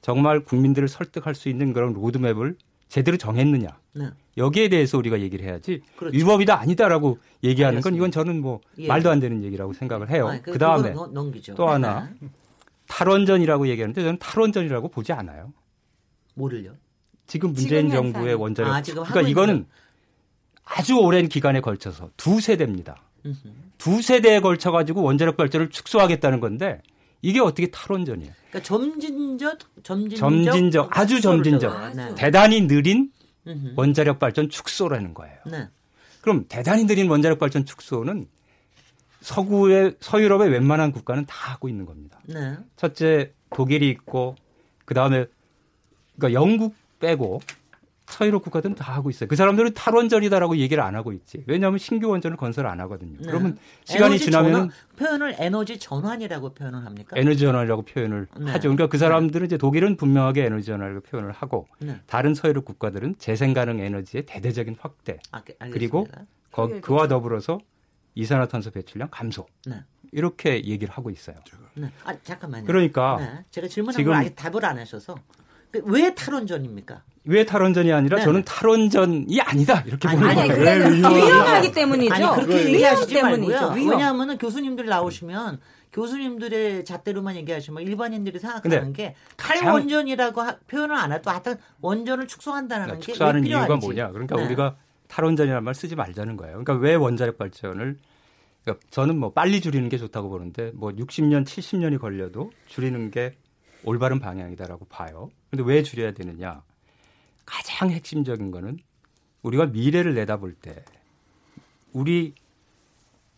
정말 0.00 0.40
국민들을 0.40 0.88
설득할 0.88 1.34
수 1.34 1.48
있는 1.48 1.72
그런 1.72 1.92
로드맵을 1.92 2.56
제대로 2.88 3.16
정했느냐. 3.16 3.68
네. 3.94 4.06
여기에 4.36 4.68
대해서 4.68 4.98
우리가 4.98 5.20
얘기를 5.20 5.44
해야지 5.44 5.82
그렇죠. 5.96 6.16
위법이다 6.16 6.58
아니다라고 6.58 7.18
얘기하는 7.44 7.80
건 7.80 7.92
알겠습니다. 7.94 7.96
이건 7.96 8.10
저는 8.10 8.40
뭐 8.40 8.60
예. 8.78 8.86
말도 8.86 9.10
안 9.10 9.20
되는 9.20 9.42
얘기라고 9.44 9.72
생각을 9.72 10.10
해요. 10.10 10.28
아, 10.28 10.40
그- 10.40 10.52
그 10.52 10.58
다음에. 10.58 10.94
또 11.56 11.68
하나 11.68 12.08
네. 12.20 12.28
탈원전이라고 12.88 13.68
얘기하는데 13.68 14.00
저는 14.00 14.18
탈원전이라고 14.18 14.88
보지 14.88 15.12
않아요. 15.12 15.52
뭐를요? 16.34 16.72
지금 17.26 17.52
문재인. 17.52 17.88
정부의 17.90 18.34
원자력 18.34 18.72
아, 18.74 18.82
그러니까 18.82 19.20
이거는 19.22 19.66
아주 20.64 20.96
오랜 20.98 21.28
기간에 21.28 21.60
걸쳐서 21.60 22.10
두 22.16 22.40
세대입니다. 22.40 22.96
두 23.82 24.00
세대에 24.00 24.38
걸쳐 24.38 24.70
가지고 24.70 25.02
원자력 25.02 25.36
발전을 25.36 25.70
축소하겠다는 25.70 26.38
건데 26.38 26.80
이게 27.20 27.40
어떻게 27.40 27.68
탈원전이에요? 27.68 28.32
그러니까 28.50 28.62
점진적, 28.62 29.58
점진적, 29.82 30.18
점진적, 30.18 30.96
아주 30.96 31.20
점진적. 31.20 31.72
적어요. 31.72 31.92
네. 31.92 32.14
대단히 32.14 32.68
느린. 32.68 33.10
원자력 33.74 34.20
발전 34.20 34.48
축소라는 34.48 35.14
거예요. 35.14 35.36
네. 35.46 35.68
그럼 36.20 36.44
대단히 36.48 36.86
느린 36.86 37.10
원자력 37.10 37.40
발전 37.40 37.64
축소는 37.64 38.26
서구의 39.20 39.96
서유럽의 39.98 40.48
웬만한 40.50 40.92
국가는 40.92 41.26
다 41.26 41.50
하고 41.50 41.68
있는 41.68 41.84
겁니다. 41.84 42.20
네. 42.26 42.56
첫째 42.76 43.32
독일이 43.52 43.88
있고 43.88 44.36
그 44.84 44.94
다음에 44.94 45.26
그러니까 46.16 46.40
영국 46.40 46.76
빼고 47.00 47.40
서유럽 48.12 48.42
국가들은 48.42 48.74
다 48.76 48.92
하고 48.92 49.10
있어요. 49.10 49.28
그 49.28 49.34
사람들은 49.36 49.74
탈원전이다라고 49.74 50.56
얘기를 50.58 50.82
안 50.82 50.94
하고 50.94 51.12
있지. 51.12 51.42
왜냐하면 51.46 51.78
신규 51.78 52.08
원전을 52.08 52.36
건설 52.36 52.66
안 52.66 52.80
하거든요. 52.80 53.16
네. 53.18 53.26
그러면 53.26 53.58
시간이 53.84 54.18
지나면 54.18 54.52
전환, 54.52 54.70
표현을 54.96 55.36
에너지 55.38 55.78
전환이라고 55.78 56.54
표현을 56.54 56.84
합니까? 56.84 57.16
에너지 57.18 57.40
전환이라고 57.40 57.82
표현을 57.82 58.26
네. 58.38 58.50
하죠. 58.52 58.68
그러니까 58.68 58.86
그 58.88 58.98
사람들은 58.98 59.46
이제 59.46 59.56
독일은 59.56 59.96
분명하게 59.96 60.44
에너지 60.44 60.66
전환이라고 60.66 61.06
표현을 61.06 61.32
하고 61.32 61.66
네. 61.78 61.98
다른 62.06 62.34
서유럽 62.34 62.64
국가들은 62.64 63.16
재생 63.18 63.54
가능 63.54 63.80
에너지의 63.80 64.26
대대적인 64.26 64.76
확대 64.80 65.18
아, 65.32 65.38
알겠습니다. 65.38 65.72
그리고 65.72 66.06
거- 66.50 66.68
그와 66.82 67.08
더불어서 67.08 67.58
이산화탄소 68.14 68.70
배출량 68.72 69.08
감소 69.10 69.46
네. 69.66 69.76
이렇게 70.12 70.56
얘기를 70.64 70.92
하고 70.92 71.08
있어요. 71.08 71.36
네. 71.74 71.90
아, 72.04 72.14
잠깐만요. 72.22 72.66
그러니까 72.66 73.16
네. 73.18 73.44
제가 73.50 73.68
질문한 73.68 73.96
지금- 73.98 74.12
걸 74.12 74.20
아직 74.20 74.36
답을 74.36 74.64
안 74.66 74.78
하셔서 74.78 75.14
그 75.14 75.41
왜 75.84 76.14
탈원전입니까? 76.14 77.02
왜 77.24 77.44
탈원전이 77.46 77.92
아니라 77.92 78.18
네. 78.18 78.24
저는 78.24 78.42
탈원전이 78.44 79.40
아니다 79.40 79.80
이렇게 79.86 80.08
아니, 80.08 80.18
보는 80.18 80.30
아니, 80.38 80.48
거예요. 80.48 80.62
왜 80.62 80.90
위험하냐. 80.96 81.24
위험하기 81.24 81.72
때문이죠. 81.72 82.14
아니 82.14 82.24
그렇게 82.26 82.54
위험 82.56 82.68
얘기하시지 82.74 83.14
때문이죠. 83.14 83.52
말고요. 83.52 83.74
위험. 83.80 83.90
왜냐하면 83.90 84.38
교수님들 84.38 84.86
나오시면 84.86 85.60
교수님들의 85.92 86.84
잣대로만 86.84 87.36
얘기하시면 87.36 87.82
일반인들이 87.84 88.38
생각하는 88.38 88.92
게 88.92 89.14
탈원전이라고 89.36 90.40
하- 90.40 90.56
표현을 90.66 90.96
안 90.96 91.12
해도 91.12 91.30
하여튼 91.30 91.56
원전을 91.80 92.26
축소한다는 92.26 92.86
그러니까 92.86 93.06
게 93.06 93.12
축소하는 93.12 93.42
왜 93.42 93.48
이유가. 93.50 93.76
뭐냐? 93.76 94.10
그러니까 94.10 94.36
네. 94.36 94.44
우리가 94.46 94.76
탈원전이라는 95.08 95.62
말 95.62 95.74
쓰지 95.74 95.94
말자는 95.94 96.36
거예요. 96.38 96.52
그러니까 96.64 96.74
왜 96.74 96.94
원자력 96.94 97.36
발전을 97.38 97.98
그러니까 98.64 98.86
저는 98.90 99.18
뭐 99.18 99.32
빨리 99.32 99.60
줄이는 99.60 99.88
게 99.88 99.98
좋다고 99.98 100.28
보는데 100.30 100.70
뭐 100.74 100.90
60년, 100.90 101.44
70년이 101.44 102.00
걸려도 102.00 102.50
줄이는 102.66 103.10
게 103.10 103.36
올바른 103.84 104.18
방향이다라고 104.20 104.86
봐요. 104.86 105.30
근데 105.52 105.64
왜 105.64 105.82
줄여야 105.82 106.12
되느냐? 106.12 106.62
가장 107.44 107.90
핵심적인 107.90 108.50
거는 108.50 108.78
우리가 109.42 109.66
미래를 109.66 110.14
내다볼 110.14 110.54
때 110.54 110.82
우리 111.92 112.32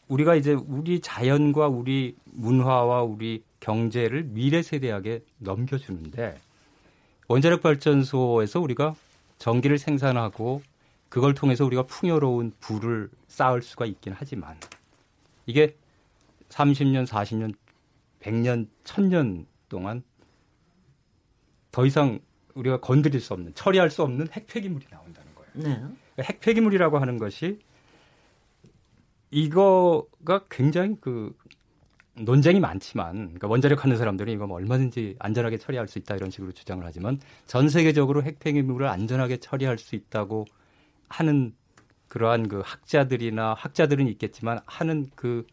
우리가 0.07 0.37
이제 0.37 0.53
우리 0.53 1.01
자연과 1.01 1.67
우리 1.67 2.15
문화와 2.27 3.03
우리 3.03 3.43
경제를 3.59 4.23
미래 4.23 4.63
세대에게 4.63 5.25
넘겨주는데 5.39 6.39
원자력 7.27 7.63
발전소에서 7.63 8.61
우리가 8.61 8.95
전기를 9.39 9.77
생산하고 9.79 10.63
그걸 11.09 11.35
통해서 11.35 11.65
우리가 11.65 11.83
풍요로운 11.83 12.53
부를 12.61 13.11
쌓을 13.27 13.61
수가 13.61 13.87
있긴 13.87 14.15
하지만 14.17 14.57
이게 15.47 15.77
30년, 16.51 17.09
40년, 17.09 17.57
100년, 18.21 18.69
1000년 18.85 19.47
동안 19.69 20.05
더 21.75 21.85
이상 21.85 22.21
우리가 22.55 22.79
건드릴 22.79 23.21
수 23.21 23.35
없는, 23.35 23.53
처리할 23.57 23.91
수 23.91 24.05
없는 24.05 24.29
핵폐기물이 24.31 24.87
나온다는 24.93 25.29
거예요. 25.35 25.89
네. 26.17 26.23
핵폐기물이라고 26.23 26.99
하는 26.99 27.19
것이 27.19 27.59
이거가 29.33 30.45
굉장히 30.49 30.95
그 31.01 31.37
논쟁이 32.15 32.61
많지만 32.61 33.15
그러니까 33.15 33.49
원자력 33.49 33.83
하는 33.83 33.97
사람들은 33.97 34.33
이거 34.33 34.47
뭐 34.47 34.59
얼마든지 34.59 35.17
안전하게 35.19 35.59
처리할 35.59 35.89
수 35.89 35.99
있다 35.99 36.15
이런 36.15 36.31
식으로 36.31 36.53
주장을 36.53 36.87
하지만 36.87 37.19
전 37.47 37.69
세계적으로 37.69 38.23
핵폐기물을 38.23 38.87
안전하게 38.87 39.39
처리할 39.39 39.77
수 39.79 39.97
있다고 39.97 40.45
하는 41.09 41.57
그러한 42.07 42.47
그 42.47 42.63
학자들이나 42.65 43.55
학자들은 43.55 44.07
있겠지만 44.07 44.61
하는 44.67 45.07
그 45.17 45.45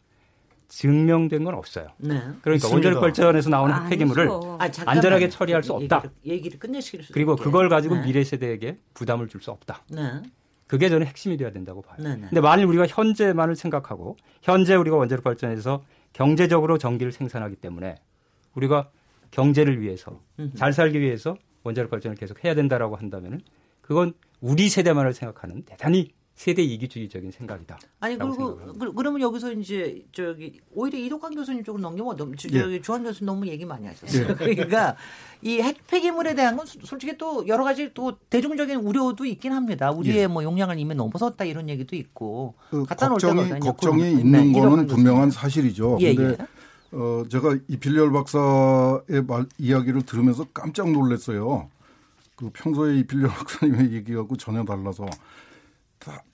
증명된 0.72 1.44
건 1.44 1.54
없어요. 1.56 1.88
네. 1.98 2.22
그러니까. 2.42 2.70
원자력 2.70 3.02
발전에서 3.02 3.50
나오는 3.50 3.74
아니죠. 3.76 3.86
핵폐기물을 3.88 4.30
아. 4.30 4.70
안전하게 4.86 5.28
처리할 5.28 5.64
수 5.64 5.74
없다. 5.74 5.98
얘기를, 5.98 6.12
얘기를 6.26 6.60
끝내시길 6.60 7.04
수 7.04 7.14
그리고 7.14 7.34
있게. 7.34 7.44
그걸 7.44 7.68
가지고 7.68 7.96
네. 7.96 8.04
미래 8.04 8.24
세대에게 8.24 8.78
부담을 8.94 9.28
줄 9.28 9.42
수 9.42 9.52
없다. 9.52 9.84
네. 9.90 10.22
그게 10.68 10.88
저는 10.88 11.06
핵심이 11.08 11.36
돼야 11.36 11.52
된다고 11.52 11.82
봐요. 11.82 11.98
네, 12.00 12.16
네. 12.16 12.22
근데 12.30 12.40
만일 12.40 12.66
우리가 12.68 12.86
현재만을 12.88 13.56
생각하고 13.58 14.16
현재 14.44 14.76
우리가 14.76 14.96
원자력 14.96 15.24
발전에서 15.24 15.84
경제적으로 16.14 16.78
전기를 16.78 17.12
생산하기 17.12 17.56
때문에 17.58 17.96
우리가 18.54 18.90
경제를 19.32 19.82
위해서 19.82 20.22
음흠. 20.40 20.56
잘 20.56 20.72
살기 20.72 21.02
위해서 21.02 21.36
원자력 21.64 21.90
발전을 21.90 22.16
계속 22.16 22.46
해야 22.46 22.56
된다라고 22.56 22.96
한다면은 22.96 23.42
그건 23.82 24.14
우리 24.40 24.70
세대만을 24.70 25.14
생각하는 25.14 25.64
대단히 25.64 26.12
세대 26.42 26.64
이기주의적인 26.64 27.30
생각이다. 27.30 27.78
아니 28.00 28.18
그리고 28.18 28.58
그, 28.80 28.92
그러면 28.94 29.22
여기서 29.22 29.52
이제 29.54 30.04
저기 30.12 30.60
오히려 30.74 30.98
이덕환 30.98 31.36
교수님 31.36 31.64
쪽으로 31.64 31.88
너무 31.88 32.36
저- 32.36 32.50
예. 32.52 32.82
주한 32.82 33.04
교수님 33.04 33.28
너무 33.28 33.46
얘기 33.48 33.64
많이 33.64 33.86
하셨어요. 33.86 34.34
그러니까 34.38 34.96
이 35.44 35.60
핵 35.62 35.86
폐기물에 35.86 36.34
대한 36.34 36.58
건 36.58 36.66
수- 36.66 36.80
솔직히 36.84 37.16
또 37.16 37.48
여러 37.48 37.64
가지 37.64 37.92
또 37.94 38.18
대중적인 38.32 38.76
우려도 38.78 39.24
있긴 39.26 39.52
합니다. 39.52 39.92
우리의 39.92 40.28
뭐 40.28 40.44
용량을 40.44 40.80
이미 40.80 40.96
넘어섰다 40.96 41.46
이런 41.46 41.70
얘기도 41.70 41.96
있고 41.96 42.56
그 42.72 42.86
갖다 42.86 43.08
걱정이. 43.10 43.60
걱정이 43.60 44.02
네, 44.02 44.10
있는 44.12 44.52
거는 44.52 44.70
교수님. 44.70 44.88
분명한 44.88 45.30
사실이죠. 45.30 46.00
예, 46.02 46.16
근데 46.16 46.38
예. 46.42 46.48
어 46.98 47.24
제가 47.30 47.56
이필렬 47.68 48.12
박사의 48.12 49.24
말 49.28 49.46
이야기를 49.60 50.08
들으면서 50.08 50.48
깜짝 50.56 50.92
놀랐어요. 50.92 51.70
그 52.36 52.50
평소에 52.52 52.98
이필렬 52.98 53.30
박사님의 53.30 53.94
얘기하고 53.94 54.36
전혀 54.38 54.64
달라서 54.66 55.06
타- 55.06 55.18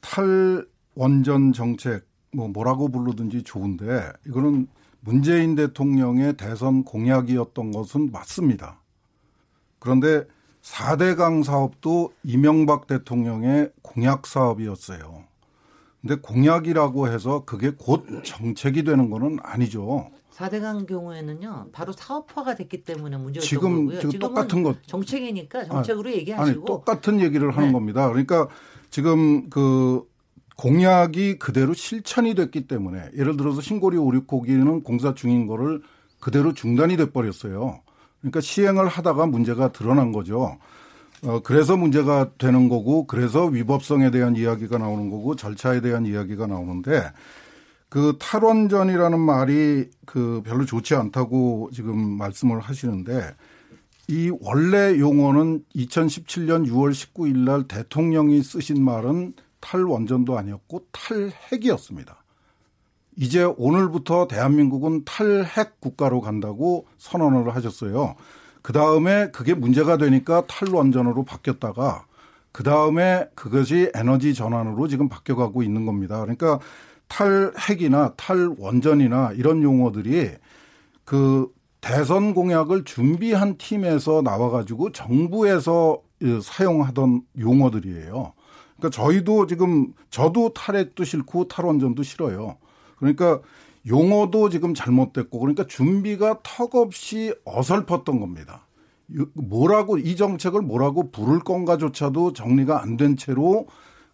탈 0.01 0.65
원전 0.95 1.53
정책 1.53 2.07
뭐 2.33 2.47
뭐라고 2.47 2.89
부르든지 2.89 3.43
좋은데 3.43 4.11
이거는 4.25 4.67
문재인 4.99 5.55
대통령의 5.55 6.37
대선 6.37 6.83
공약이었던 6.83 7.71
것은 7.71 8.11
맞습니다. 8.11 8.81
그런데 9.79 10.25
4대강 10.61 11.43
사업도 11.43 12.11
이명박 12.23 12.87
대통령의 12.87 13.71
공약 13.81 14.27
사업이었어요. 14.27 15.26
근데 16.07 16.21
공약이라고 16.21 17.09
해서 17.09 17.43
그게 17.43 17.71
곧 17.77 18.05
정책이 18.23 18.85
되는 18.85 19.09
거는 19.09 19.39
아니죠. 19.43 20.09
4대강 20.31 20.87
경우에는요. 20.87 21.67
바로 21.73 21.91
사업화가 21.91 22.55
됐기 22.55 22.83
때문에 22.83 23.17
문제였던 23.17 23.41
지금 23.45 23.85
거고요. 23.87 23.99
지금 23.99 24.19
똑같은 24.19 24.63
것 24.63 24.81
정책이니까 24.87 25.65
정책으로 25.65 26.07
아니 26.07 26.17
얘기하시고 26.19 26.65
똑같은 26.65 27.19
얘기를 27.19 27.51
하는 27.51 27.69
네. 27.69 27.73
겁니다. 27.73 28.07
그러니까 28.07 28.47
지금 28.89 29.49
그 29.49 30.03
공약이 30.55 31.39
그대로 31.39 31.73
실천이 31.73 32.35
됐기 32.35 32.67
때문에 32.67 33.09
예를 33.17 33.35
들어서 33.35 33.59
신고리 33.59 33.97
오륙고기는 33.97 34.83
공사 34.83 35.13
중인 35.13 35.45
거를 35.45 35.81
그대로 36.21 36.53
중단이 36.53 36.95
돼 36.95 37.11
버렸어요. 37.11 37.81
그러니까 38.21 38.39
시행을 38.39 38.87
하다가 38.87 39.25
문제가 39.25 39.73
드러난 39.73 40.13
거죠. 40.13 40.57
어, 41.23 41.41
그래서 41.41 41.75
문제가 41.77 42.31
되는 42.37 42.69
거고, 42.69 43.07
그래서 43.07 43.45
위법성에 43.45 44.11
대한 44.11 44.35
이야기가 44.35 44.77
나오는 44.77 45.09
거고, 45.09 45.35
절차에 45.35 45.81
대한 45.81 46.05
이야기가 46.05 46.47
나오는데, 46.47 47.11
그 47.89 48.17
탈원전이라는 48.19 49.19
말이 49.19 49.89
그 50.05 50.41
별로 50.45 50.65
좋지 50.65 50.95
않다고 50.95 51.69
지금 51.73 51.97
말씀을 52.17 52.59
하시는데, 52.59 53.35
이 54.09 54.31
원래 54.39 54.97
용어는 54.99 55.65
2017년 55.75 56.67
6월 56.67 56.91
19일 56.91 57.39
날 57.39 57.67
대통령이 57.67 58.41
쓰신 58.41 58.83
말은 58.83 59.33
탈원전도 59.59 60.37
아니었고 60.37 60.85
탈핵이었습니다. 60.91 62.23
이제 63.17 63.43
오늘부터 63.43 64.27
대한민국은 64.27 65.03
탈핵 65.03 65.81
국가로 65.81 66.21
간다고 66.21 66.87
선언을 66.99 67.53
하셨어요. 67.55 68.15
그 68.67 68.73
다음에 68.73 69.31
그게 69.31 69.53
문제가 69.53 69.95
되니까 69.95 70.45
탈원전으로 70.45 71.23
바뀌었다가 71.23 72.05
그 72.51 72.63
다음에 72.63 73.25
그것이 73.33 73.89
에너지 73.95 74.33
전환으로 74.33 74.89
지금 74.89 75.07
바뀌어가고 75.07 75.63
있는 75.63 75.85
겁니다. 75.85 76.19
그러니까 76.19 76.59
탈핵이나 77.07 78.15
탈원전이나 78.17 79.31
이런 79.37 79.63
용어들이 79.63 80.31
그 81.05 81.47
대선 81.79 82.33
공약을 82.33 82.83
준비한 82.83 83.57
팀에서 83.57 84.21
나와가지고 84.21 84.91
정부에서 84.91 86.01
사용하던 86.43 87.21
용어들이에요. 87.39 88.33
그러니까 88.75 88.89
저희도 88.91 89.47
지금 89.47 89.93
저도 90.09 90.51
탈핵도 90.51 91.05
싫고 91.05 91.47
탈원전도 91.47 92.03
싫어요. 92.03 92.57
그러니까 92.97 93.39
용어도 93.87 94.49
지금 94.49 94.73
잘못됐고 94.73 95.39
그러니까 95.39 95.65
준비가 95.65 96.39
턱없이 96.43 97.33
어설펐던 97.45 98.19
겁니다. 98.19 98.67
뭐라고 99.33 99.97
이 99.97 100.15
정책을 100.15 100.61
뭐라고 100.61 101.11
부를 101.11 101.39
건가조차도 101.39 102.33
정리가 102.33 102.81
안 102.81 102.97
된 102.97 103.15
채로 103.15 103.67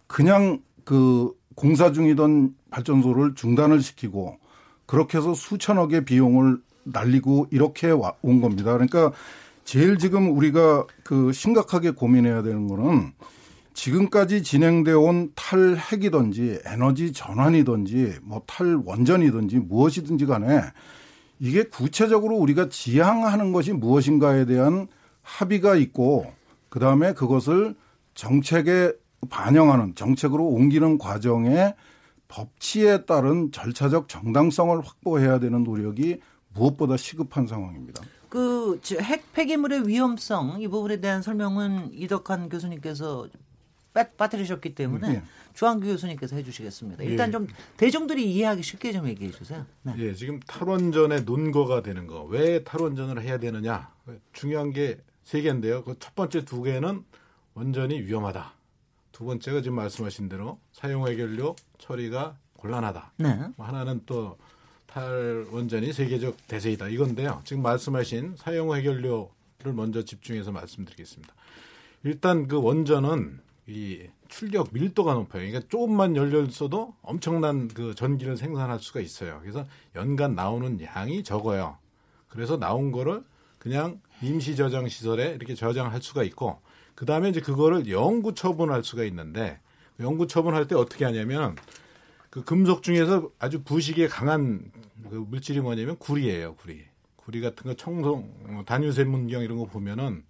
그냥 0.08 0.62
그 0.84 1.32
공사 1.56 1.92
중이던 1.92 2.54
발전소를 2.70 3.36
중단을 3.36 3.82
시키고 3.82 4.38
그렇게 4.86 5.18
해서 5.18 5.34
수천억의 5.34 6.06
비용을 6.06 6.60
날리고 6.84 7.48
이렇게 7.52 7.90
온 8.22 8.42
겁니다. 8.42 8.74
그러니까 8.74 9.12
제일 9.64 9.98
지금 9.98 10.36
우리가 10.36 10.86
그 11.04 11.32
심각하게 11.32 11.92
고민해야 11.92 12.44
되는 12.44 12.68
거는 12.68 13.14
지금까지 13.74 14.44
진행되어 14.44 15.00
온 15.00 15.32
탈핵이든지 15.36 16.62
에너지 16.66 17.12
전환이든지 17.12 18.20
뭐 18.22 18.42
탈원전이든지 18.46 19.60
무엇이든지 19.60 20.26
간에 20.26 20.62
이게 21.40 21.64
구체적으로 21.64 22.36
우리가 22.38 22.70
지향하는 22.70 23.52
것이 23.52 23.74
무엇인가에 23.74 24.46
대한 24.46 24.88
합의가 25.22 25.76
있고 25.76 26.32
그다음에 26.70 27.14
그것을 27.14 27.76
정책에 28.14 28.94
반영하는 29.30 29.96
정책으로 29.96 30.46
옮기는 30.46 30.98
과정에 30.98 31.74
법치에 32.28 33.06
따른 33.06 33.52
절차적 33.52 34.10
정당성을 34.10 34.80
확보해야 34.82 35.40
되는 35.40 35.64
노력이 35.64 36.20
무엇보다 36.54 36.98
시급한 36.98 37.48
상황입니다. 37.48 38.02
그핵 38.30 39.32
폐기물의 39.34 39.88
위험성 39.88 40.60
이 40.60 40.68
부분에 40.68 41.00
대한 41.00 41.22
설명은 41.22 41.92
이덕환 41.94 42.50
교수님께서 42.50 43.28
빠뜨리셨기 43.94 44.76
때문에 44.76 45.08
네. 45.14 45.24
주한규 45.54 45.86
교수님께서 45.88 46.36
해주시겠습니다. 46.36 47.04
일단 47.04 47.28
예. 47.30 47.32
좀 47.32 47.48
대중들이 47.78 48.32
이해하기 48.32 48.64
쉽게 48.64 48.92
좀 48.92 49.08
얘기해 49.08 49.32
주세요. 49.32 49.66
네. 49.84 49.94
예, 49.98 50.14
지금 50.14 50.40
탈원전의 50.42 51.24
논거가 51.24 51.82
되는 51.84 52.08
거. 52.08 52.24
왜 52.24 52.64
탈원전을 52.64 53.22
해야 53.22 53.38
되느냐? 53.38 53.92
중요한 54.34 54.72
게 54.74 55.00
세 55.24 55.42
개인데요. 55.42 55.84
그 55.84 55.96
첫 56.00 56.16
번째 56.16 56.44
두 56.44 56.62
개는 56.64 57.04
원전이 57.54 58.02
위험하다. 58.02 58.54
두 59.14 59.26
번째가 59.26 59.62
지금 59.62 59.78
말씀하신 59.78 60.28
대로 60.28 60.60
사용 60.74 61.08
해결료 61.08 61.56
처리가 61.78 62.36
곤란하다. 62.58 63.14
네. 63.18 63.40
뭐 63.56 63.66
하나는 63.66 64.02
또 64.06 64.38
탈원전이 64.88 65.94
세계적 65.94 66.48
대세이다. 66.48 66.90
이건데요. 66.90 67.42
지금 67.46 67.62
말씀하신 67.62 68.36
사용 68.38 68.76
해결료를 68.76 69.74
먼저 69.74 70.04
집중해서 70.04 70.52
말씀드리겠습니다. 70.52 71.34
일단 72.04 72.48
그 72.48 72.62
원전은 72.62 73.40
이 73.68 74.08
출력 74.28 74.70
밀도가 74.74 75.14
높아요. 75.14 75.46
그러니까 75.46 75.62
조금만 75.70 76.16
열렸어도 76.16 76.96
엄청난 77.02 77.68
그 77.70 77.96
전기를 77.96 78.36
생산할 78.36 78.80
수가 78.80 79.00
있어요. 79.00 79.40
그래서 79.42 79.66
연간 79.96 80.36
나오는 80.36 80.82
양이 80.82 81.24
적어요. 81.24 81.78
그래서 82.28 82.58
나온 82.58 82.92
거를 82.92 83.24
그냥 83.60 84.02
임시 84.22 84.56
저장 84.56 84.88
시설에 84.90 85.32
이렇게 85.32 85.56
저장할 85.56 86.02
수가 86.02 86.24
있고 86.24 86.60
그 86.96 87.06
다음에 87.06 87.30
이제 87.30 87.40
그거를 87.40 87.90
영구 87.90 88.36
처분할 88.36 88.84
수가 88.84 89.04
있는데 89.06 89.60
영구 90.00 90.28
처분할 90.28 90.68
때 90.68 90.76
어떻게 90.76 91.06
하냐면 91.06 91.56
그 92.30 92.44
금속 92.44 92.84
중에서 92.84 93.30
아주 93.40 93.64
부식에 93.64 94.08
강한 94.08 94.72
그 95.10 95.16
물질이 95.16 95.62
뭐냐면 95.62 95.98
구리예요, 95.98 96.56
구리. 96.56 96.84
구리 97.16 97.40
같은 97.40 97.64
거 97.64 97.74
청송 97.76 98.34
어, 98.48 98.64
단유세 98.66 99.04
문경 99.06 99.44
이런 99.44 99.58
거 99.58 99.66
보면은 99.66 100.24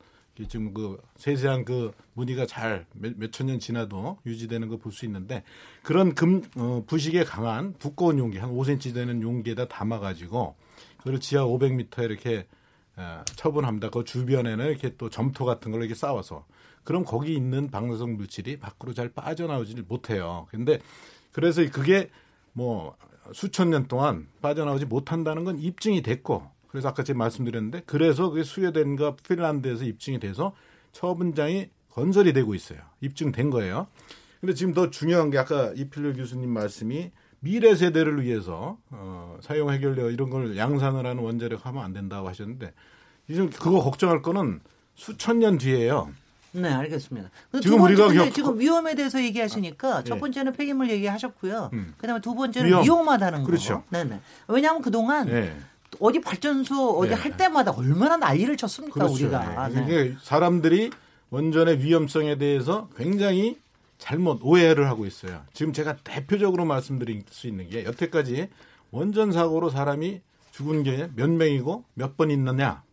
지금 0.49 0.73
그 0.73 0.99
세세한 1.17 1.63
그 1.63 1.91
무늬가 2.13 2.45
잘 2.47 2.85
몇천 2.95 3.47
년 3.47 3.59
지나도 3.59 4.17
유지되는 4.25 4.67
거 4.67 4.77
볼 4.77 4.91
수 4.91 5.05
있는데 5.05 5.43
그런 5.83 6.15
금 6.15 6.41
어, 6.57 6.83
부식에 6.87 7.23
강한 7.23 7.73
두꺼운 7.77 8.17
용기 8.17 8.39
한 8.39 8.51
5cm 8.51 8.93
되는 8.95 9.21
용기에다 9.21 9.67
담아 9.67 9.99
가지고 9.99 10.55
그걸 10.97 11.19
지하 11.19 11.43
500m 11.43 12.03
이렇게 12.03 12.47
어, 12.95 13.23
처분합니다. 13.35 13.89
그 13.89 14.03
주변에는 14.03 14.65
이렇게 14.65 14.95
또 14.97 15.09
점토 15.09 15.45
같은 15.45 15.71
걸 15.71 15.81
이렇게 15.81 15.93
쌓아서 15.95 16.45
그럼 16.83 17.05
거기 17.05 17.33
있는 17.35 17.69
방사성 17.69 18.17
물질이 18.17 18.57
밖으로 18.59 18.93
잘 18.93 19.09
빠져나오지를 19.09 19.85
못해요. 19.87 20.47
근데 20.49 20.79
그래서 21.31 21.61
그게 21.71 22.09
뭐 22.53 22.95
수천 23.33 23.69
년 23.69 23.87
동안 23.87 24.27
빠져나오지 24.41 24.85
못한다는 24.85 25.43
건 25.43 25.59
입증이 25.59 26.01
됐고 26.01 26.43
그래서 26.73 26.87
아까 26.87 27.03
제가 27.03 27.19
말씀드렸는데 27.19 27.83
그래서 27.85 28.31
그게 28.31 28.43
스웨덴과 28.43 29.17
핀란드에서 29.27 29.85
입증이 29.85 30.19
돼서 30.19 30.55
처분장이 30.91 31.69
건설이 31.91 32.33
되고 32.33 32.55
있어요. 32.55 32.79
입증된 32.99 33.51
거예요. 33.51 33.85
근데 34.41 34.55
지금 34.55 34.73
더 34.73 34.89
중요한 34.89 35.29
게 35.29 35.37
아까 35.37 35.71
이필렬 35.75 36.15
교수님 36.15 36.49
말씀이 36.49 37.11
미래 37.41 37.75
세대를 37.75 38.23
위해서 38.23 38.79
어, 38.89 39.37
사용 39.41 39.71
해결료 39.71 40.09
이런 40.09 40.31
걸 40.31 40.57
양산을 40.57 41.05
하는 41.05 41.21
원자력 41.21 41.63
하면 41.67 41.83
안 41.83 41.93
된다고 41.93 42.27
하셨는데 42.27 42.73
지금 43.27 43.51
그거 43.51 43.79
걱정할 43.83 44.23
거는 44.23 44.59
수천 44.95 45.37
년 45.37 45.59
뒤에요. 45.59 46.09
네, 46.53 46.69
알겠습니다. 46.69 47.29
지금 47.61 47.77
번째, 47.77 48.01
우리가 48.03 48.25
겨... 48.25 48.31
지금 48.31 48.59
위험에 48.59 48.95
대해서 48.95 49.23
얘기하시니까 49.23 49.97
아, 49.97 50.03
첫 50.03 50.15
예. 50.15 50.19
번째는 50.19 50.53
폐기물 50.53 50.89
얘기하셨고요. 50.89 51.69
음. 51.73 51.93
그다음에 51.97 52.19
두 52.19 52.33
번째는 52.33 52.67
위험. 52.67 52.83
위험하다는 52.83 53.43
그렇죠. 53.43 53.81
거. 53.81 53.83
네, 53.91 54.03
네. 54.03 54.19
왜냐하면 54.47 54.81
그동안 54.81 55.27
네. 55.27 55.55
어디 55.99 56.21
발전소 56.21 56.97
어디 56.99 57.09
네. 57.09 57.15
할 57.15 57.35
때마다 57.37 57.71
얼마나 57.71 58.17
난리를 58.17 58.55
쳤습니까 58.57 58.93
그렇죠. 58.95 59.13
우리가. 59.13 59.67
네. 59.69 59.85
네. 59.85 60.15
사람들이 60.21 60.91
원전의 61.29 61.83
위험성에 61.83 62.37
대해서 62.37 62.89
굉장히 62.95 63.59
잘못 63.97 64.39
오해를 64.43 64.87
하고 64.89 65.05
있어요. 65.05 65.43
지금 65.53 65.73
제가 65.73 65.97
대표적으로 66.03 66.65
말씀드릴 66.65 67.23
수 67.29 67.47
있는 67.47 67.69
게 67.69 67.85
여태까지 67.85 68.49
원전 68.91 69.31
사고로 69.31 69.69
사람이 69.69 70.21
죽은 70.51 70.83
게 70.83 71.09
몇 71.15 71.29
명이고 71.29 71.83
몇 71.95 72.15
번 72.17 72.29
있느냐. 72.31 72.83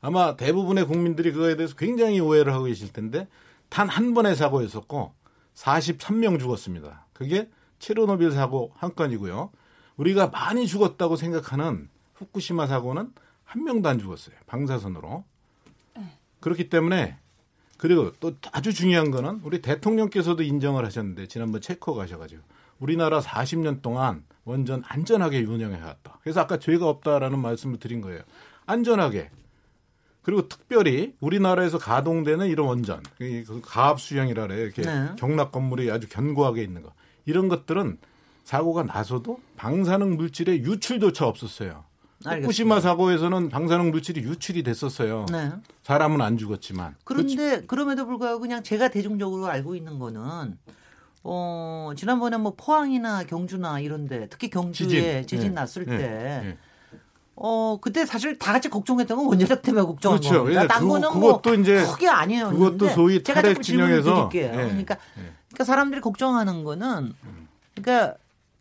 아마 0.00 0.36
대부분의 0.36 0.86
국민들이 0.86 1.32
그거에 1.32 1.56
대해서 1.56 1.74
굉장히 1.76 2.20
오해를 2.20 2.52
하고 2.54 2.64
계실 2.64 2.92
텐데 2.92 3.28
단 3.68 3.88
한 3.88 4.14
번의 4.14 4.36
사고였었고 4.36 5.12
43명 5.54 6.38
죽었습니다. 6.40 7.06
그게 7.12 7.48
체르노빌 7.78 8.30
사고 8.32 8.72
한 8.76 8.94
건이고요. 8.94 9.50
우리가 9.96 10.28
많이 10.28 10.66
죽었다고 10.66 11.16
생각하는 11.16 11.88
후쿠시마 12.22 12.66
사고는 12.66 13.12
한 13.44 13.64
명도 13.64 13.88
안 13.88 13.98
죽었어요. 13.98 14.36
방사선으로. 14.46 15.24
그렇기 16.40 16.68
때문에 16.68 17.18
그리고 17.76 18.12
또 18.20 18.32
아주 18.52 18.72
중요한 18.72 19.10
거는 19.10 19.40
우리 19.44 19.60
대통령께서도 19.60 20.42
인정을 20.42 20.84
하셨는데 20.84 21.26
지난번 21.26 21.60
체코 21.60 21.94
가셔가지고 21.94 22.42
우리나라 22.78 23.20
40년 23.20 23.82
동안 23.82 24.24
원전 24.44 24.82
안전하게 24.86 25.40
운영해 25.40 25.80
왔다. 25.80 26.18
그래서 26.22 26.40
아까 26.40 26.58
죄가 26.58 26.88
없다라는 26.88 27.38
말씀을 27.38 27.78
드린 27.78 28.00
거예요. 28.00 28.20
안전하게. 28.66 29.30
그리고 30.22 30.48
특별히 30.48 31.14
우리나라에서 31.20 31.78
가동되는 31.78 32.48
이런 32.48 32.68
원전, 32.68 33.02
그 33.18 33.60
가압 33.64 34.00
수형이라 34.00 34.46
그래요. 34.46 34.64
이렇게 34.64 34.82
네. 34.82 35.08
경락 35.18 35.50
건물이 35.50 35.90
아주 35.90 36.08
견고하게 36.08 36.62
있는 36.62 36.82
거. 36.82 36.92
이런 37.24 37.48
것들은 37.48 37.98
사고가 38.44 38.84
나서도 38.84 39.40
방사능 39.56 40.16
물질의 40.16 40.62
유출조차 40.62 41.26
없었어요. 41.26 41.84
후쿠시마 42.24 42.80
사고에서는 42.80 43.48
방사능 43.48 43.90
물질이 43.90 44.22
유출이 44.22 44.62
됐었어요. 44.62 45.26
네. 45.30 45.52
사람은 45.82 46.20
안 46.20 46.38
죽었지만. 46.38 46.96
그런데 47.04 47.34
그렇지. 47.36 47.66
그럼에도 47.66 48.06
불구하고 48.06 48.40
그냥 48.40 48.62
제가 48.62 48.88
대중적으로 48.88 49.46
알고 49.46 49.74
있는 49.74 49.98
거는 49.98 50.58
어, 51.24 51.92
지난번에 51.96 52.36
뭐 52.36 52.54
포항이나 52.56 53.24
경주나 53.24 53.80
이런데 53.80 54.26
특히 54.28 54.50
경주에 54.50 55.22
지진, 55.22 55.26
지진 55.26 55.48
네. 55.48 55.54
났을 55.54 55.84
네. 55.84 55.98
때 55.98 56.06
네. 56.06 56.58
어, 57.34 57.78
그때 57.80 58.04
사실 58.04 58.38
다 58.38 58.52
같이 58.52 58.68
걱정했던 58.68 59.16
건 59.16 59.26
원자력 59.26 59.62
때문에 59.62 59.84
걱정한 59.84 60.20
그렇죠. 60.20 60.38
겁니다. 60.40 60.66
딴 60.66 60.88
거는 60.88 61.08
뭐 61.18 61.40
그것도 61.40 61.50
뭐 61.50 61.60
이제 61.60 61.82
크게 61.84 62.08
아니에요. 62.08 62.50
그것도 62.50 62.88
소위 62.90 63.22
탈핵 63.22 63.62
진영에서 63.62 64.28
드릴게요. 64.30 64.50
네. 64.56 64.64
그러니까, 64.64 64.96
그러니까 65.48 65.64
사람들이 65.64 66.00
걱정하는 66.00 66.64
거는 66.64 67.14
그러니까 67.74 68.16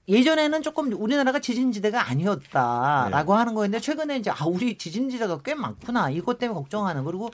예전에는 0.07 0.61
조금 0.61 0.91
우리나라가 0.93 1.39
지진지대가 1.39 2.09
아니었다라고 2.09 3.33
네. 3.33 3.37
하는 3.37 3.53
거였는데 3.53 3.81
최근에 3.81 4.17
이제 4.17 4.29
아 4.31 4.45
우리 4.45 4.77
지진지대가 4.77 5.41
꽤 5.43 5.53
많구나 5.53 6.09
이것 6.09 6.39
때문에 6.39 6.59
걱정하는 6.59 7.03
그리고 7.05 7.29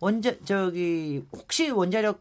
원자 0.00 0.34
저기 0.44 1.24
혹시 1.32 1.70
원자력 1.70 2.20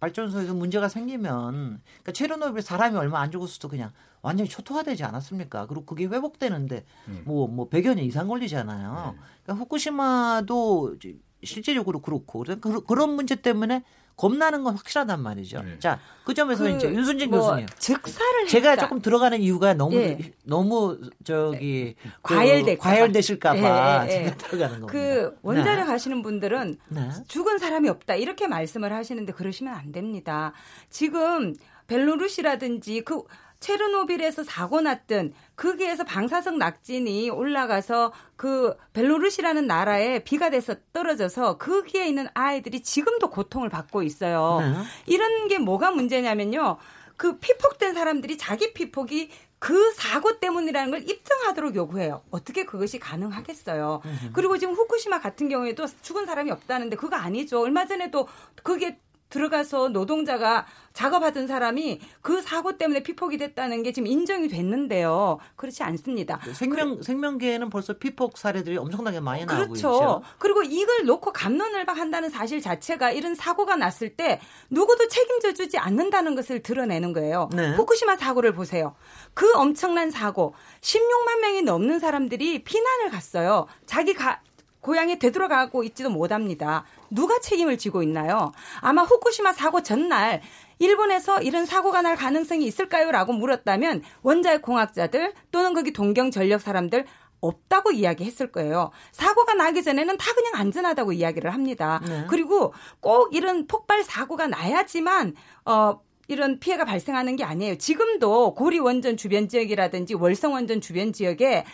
발전소에서 0.00 0.54
문제가 0.54 0.88
생기면 0.88 1.80
그러니까 1.84 2.12
체르노빌 2.12 2.62
사람이 2.62 2.96
얼마 2.96 3.20
안 3.20 3.30
죽었어도 3.30 3.68
그냥 3.68 3.92
완전히 4.22 4.48
초토화되지 4.48 5.04
않았습니까? 5.04 5.66
그리고 5.66 5.84
그게 5.84 6.06
회복되는데 6.06 6.84
뭐뭐 7.24 7.46
음. 7.46 7.56
뭐 7.56 7.68
100여 7.68 7.94
년 7.94 7.98
이상 7.98 8.26
걸리잖아요. 8.28 9.14
네. 9.14 9.20
그러니까 9.44 9.62
후쿠시마도 9.62 10.96
실제적으로 11.44 12.00
그렇고 12.00 12.44
그런 12.86 13.10
문제 13.10 13.34
때문에 13.36 13.84
겁나는 14.20 14.64
건 14.64 14.76
확실하단 14.76 15.22
말이죠. 15.22 15.62
네. 15.62 15.78
자, 15.78 15.98
그 16.24 16.34
점에서 16.34 16.64
그, 16.64 16.70
이제 16.70 16.88
윤순진 16.92 17.30
뭐, 17.30 17.40
교수님. 17.40 17.66
즉사를 17.78 18.46
제가 18.48 18.70
했다. 18.70 18.82
조금 18.82 19.00
들어가는 19.00 19.40
이유가 19.40 19.72
너무 19.72 19.96
예. 19.96 20.18
너무 20.44 21.00
저기 21.24 21.94
그 22.20 22.34
과열될 22.34 22.76
과열되실까 22.76 23.54
봐 23.54 24.06
예, 24.08 24.12
예, 24.12 24.26
예. 24.26 24.30
들어가는 24.36 24.80
겁니다. 24.80 24.92
그 24.92 25.38
원자력 25.40 25.86
네. 25.86 25.90
하시는 25.92 26.20
분들은 26.20 26.76
네. 26.88 27.08
죽은 27.28 27.56
사람이 27.58 27.88
없다 27.88 28.16
이렇게 28.16 28.46
말씀을 28.46 28.92
하시는데 28.92 29.32
그러시면 29.32 29.72
안 29.72 29.90
됩니다. 29.90 30.52
지금 30.90 31.54
벨로루시라든지 31.86 33.00
그 33.00 33.22
체르노빌에서 33.60 34.42
사고 34.42 34.80
났던 34.80 35.34
거기에서 35.54 36.04
방사성 36.04 36.58
낙진이 36.58 37.30
올라가서 37.30 38.12
그 38.36 38.74
벨로루시라는 38.94 39.66
나라에 39.66 40.24
비가 40.24 40.50
돼서 40.50 40.74
떨어져서 40.92 41.58
거기에 41.58 42.08
있는 42.08 42.26
아이들이 42.34 42.82
지금도 42.82 43.30
고통을 43.30 43.68
받고 43.68 44.02
있어요. 44.02 44.60
네. 44.60 44.82
이런 45.06 45.48
게 45.48 45.58
뭐가 45.58 45.90
문제냐면요. 45.90 46.78
그 47.16 47.38
피폭된 47.38 47.92
사람들이 47.92 48.38
자기 48.38 48.72
피폭이 48.72 49.30
그 49.58 49.92
사고 49.92 50.40
때문이라는 50.40 50.90
걸 50.90 51.02
입증하도록 51.06 51.76
요구해요. 51.76 52.22
어떻게 52.30 52.64
그것이 52.64 52.98
가능하겠어요? 52.98 54.00
그리고 54.32 54.56
지금 54.56 54.72
후쿠시마 54.72 55.20
같은 55.20 55.50
경우에도 55.50 55.86
죽은 56.00 56.24
사람이 56.24 56.50
없다는데 56.50 56.96
그거 56.96 57.16
아니죠. 57.16 57.60
얼마 57.60 57.84
전에도 57.86 58.26
그게 58.62 58.98
들어가서 59.30 59.88
노동자가 59.88 60.66
작업하던 60.92 61.46
사람이 61.46 62.00
그 62.20 62.42
사고 62.42 62.76
때문에 62.76 63.02
피폭이 63.02 63.38
됐다는 63.38 63.82
게 63.82 63.92
지금 63.92 64.08
인정이 64.08 64.48
됐는데요. 64.48 65.38
그렇지 65.56 65.82
않습니다. 65.82 66.40
생명 66.52 66.96
그, 66.96 67.02
생명계에는 67.02 67.70
벌써 67.70 67.94
피폭 67.94 68.36
사례들이 68.36 68.76
엄청나게 68.76 69.20
많이 69.20 69.46
그렇죠. 69.46 69.62
나오고 69.62 69.74
있죠. 69.76 70.22
그리고 70.38 70.62
이걸 70.62 71.06
놓고 71.06 71.32
감론을박한다는 71.32 72.28
사실 72.28 72.60
자체가 72.60 73.12
이런 73.12 73.34
사고가 73.34 73.76
났을 73.76 74.16
때 74.16 74.40
누구도 74.68 75.08
책임져 75.08 75.54
주지 75.54 75.78
않는다는 75.78 76.34
것을 76.34 76.62
드러내는 76.62 77.12
거예요. 77.12 77.48
네. 77.54 77.70
후쿠시마 77.74 78.16
사고를 78.16 78.52
보세요. 78.52 78.94
그 79.32 79.50
엄청난 79.54 80.10
사고 80.10 80.54
16만 80.80 81.40
명이 81.40 81.62
넘는 81.62 82.00
사람들이 82.00 82.64
피난을 82.64 83.10
갔어요. 83.10 83.66
자기 83.86 84.12
가, 84.12 84.40
고향에 84.80 85.18
되돌아가고 85.18 85.84
있지도 85.84 86.10
못합니다. 86.10 86.84
누가 87.10 87.38
책임을 87.40 87.78
지고 87.78 88.02
있나요? 88.02 88.52
아마 88.80 89.02
후쿠시마 89.02 89.52
사고 89.52 89.82
전날 89.82 90.40
일본에서 90.78 91.42
이런 91.42 91.66
사고가 91.66 92.02
날 92.02 92.16
가능성이 92.16 92.64
있을까요? 92.66 93.10
라고 93.10 93.32
물었다면 93.32 94.02
원자력 94.22 94.62
공학자들 94.62 95.34
또는 95.50 95.74
거기 95.74 95.92
동경 95.92 96.30
전력 96.30 96.60
사람들 96.60 97.04
없다고 97.40 97.92
이야기했을 97.92 98.52
거예요. 98.52 98.90
사고가 99.12 99.54
나기 99.54 99.82
전에는 99.82 100.16
다 100.16 100.34
그냥 100.34 100.52
안전하다고 100.56 101.12
이야기를 101.12 101.52
합니다. 101.52 102.00
네. 102.06 102.26
그리고 102.28 102.74
꼭 103.00 103.34
이런 103.34 103.66
폭발 103.66 104.04
사고가 104.04 104.46
나야지만 104.46 105.34
어 105.64 106.00
이런 106.28 106.60
피해가 106.60 106.84
발생하는 106.84 107.36
게 107.36 107.44
아니에요. 107.44 107.76
지금도 107.78 108.54
고리 108.54 108.78
원전 108.78 109.16
주변 109.16 109.48
지역이라든지 109.48 110.14
월성 110.14 110.52
원전 110.52 110.80
주변 110.80 111.12
지역에 111.12 111.64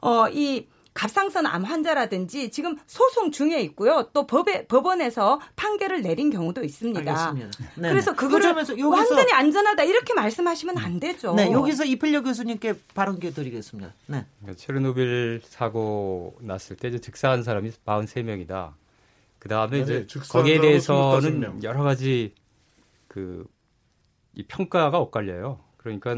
어이 0.00 0.68
갑상선 0.96 1.46
암 1.46 1.64
환자라든지 1.64 2.50
지금 2.50 2.76
소송 2.86 3.30
중에 3.30 3.60
있고요. 3.62 4.08
또 4.12 4.26
법에 4.26 4.66
법원에서 4.66 5.40
판결을 5.54 6.02
내린 6.02 6.30
경우도 6.30 6.64
있습니다. 6.64 6.98
알겠습니다. 6.98 7.50
네. 7.76 7.90
그래서 7.90 8.14
그거를 8.14 8.52
완전히 8.90 9.32
안전하다 9.32 9.84
이렇게 9.84 10.14
말씀하시면 10.14 10.78
안 10.78 10.98
되죠. 10.98 11.34
네, 11.34 11.52
여기서 11.52 11.84
이필려 11.84 12.22
교수님께 12.22 12.74
발언 12.94 13.20
기 13.20 13.32
드리겠습니다. 13.32 13.92
네. 14.06 14.24
그러니까 14.40 14.60
체르노빌 14.60 15.42
사고 15.44 16.36
났을 16.40 16.76
때 16.76 16.98
즉사한 16.98 17.42
사람이 17.42 17.70
43명이다. 17.70 18.72
그 19.38 19.48
다음에 19.48 19.80
이제 19.80 20.06
거기에 20.28 20.60
대해서는 20.60 21.62
여러 21.62 21.82
가지 21.82 22.34
그 23.06 23.46
이 24.36 24.42
평가가 24.44 24.98
엇갈려요. 24.98 25.58
그러니까 25.78 26.14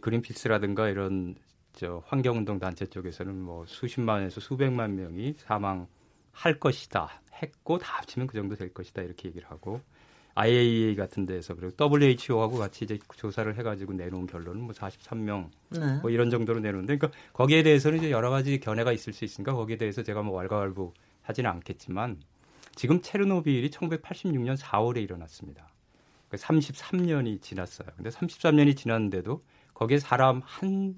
그린피스라든가 0.00 0.88
이런 0.88 1.36
저 1.74 2.02
환경운동 2.06 2.58
단체 2.58 2.86
쪽에서는 2.86 3.40
뭐 3.40 3.64
수십만에서 3.66 4.40
수백만 4.40 4.96
명이 4.96 5.34
사망할 5.38 6.58
것이다 6.60 7.20
했고 7.42 7.78
다 7.78 7.98
합치면 7.98 8.28
그 8.28 8.34
정도 8.34 8.54
될 8.54 8.72
것이다 8.72 9.02
이렇게 9.02 9.28
얘기를 9.28 9.50
하고 9.50 9.80
IAEA 10.36 10.96
같은 10.96 11.24
데서 11.24 11.54
그리고 11.54 11.74
WHO하고 11.78 12.58
같이 12.58 12.84
이제 12.84 12.98
조사를 13.16 13.56
해가지고 13.56 13.92
내놓은 13.92 14.26
결론은 14.26 14.62
뭐 14.62 14.72
43명 14.72 15.48
네. 15.70 15.98
뭐 16.00 16.10
이런 16.10 16.30
정도로 16.30 16.60
내놓는데 16.60 16.96
그러니까 16.96 17.18
거기에 17.32 17.62
대해서는 17.62 17.98
이제 17.98 18.10
여러 18.10 18.30
가지 18.30 18.58
견해가 18.58 18.92
있을 18.92 19.12
수 19.12 19.24
있으니까 19.24 19.52
거기에 19.52 19.76
대해서 19.76 20.02
제가 20.02 20.22
뭐 20.22 20.34
왈가왈부 20.36 20.92
하지는 21.22 21.50
않겠지만 21.50 22.20
지금 22.74 23.00
체르노빌이 23.00 23.70
1986년 23.70 24.56
4월에 24.58 25.02
일어났습니다. 25.02 25.68
그러니까 26.28 26.48
33년이 26.48 27.40
지났어요. 27.40 27.88
근데 27.96 28.10
33년이 28.10 28.76
지났는데도 28.76 29.40
거기에 29.72 29.98
사람 29.98 30.40
한 30.44 30.96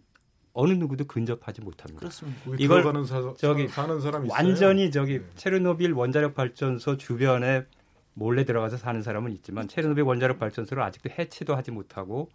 어느 0.59 0.73
누구도 0.73 1.05
근접하지 1.05 1.61
못합니다. 1.61 2.01
그렇습니다. 2.01 2.41
이걸 2.59 2.83
사, 3.05 3.35
저기 3.37 3.69
사는 3.69 4.01
사람 4.01 4.29
완전히 4.31 4.91
저기 4.91 5.19
네. 5.19 5.25
체르노빌 5.35 5.93
원자력 5.93 6.35
발전소 6.35 6.97
주변에 6.97 7.67
몰래 8.15 8.47
들어가서 8.47 8.79
사는 8.79 9.03
사람은 9.03 9.33
있지만 9.33 9.69
체르노빌 9.69 10.03
원자력 10.05 10.39
발전소를 10.39 10.83
아직도 10.83 11.11
해체도 11.11 11.55
하지 11.55 11.71
못하고 11.71 12.31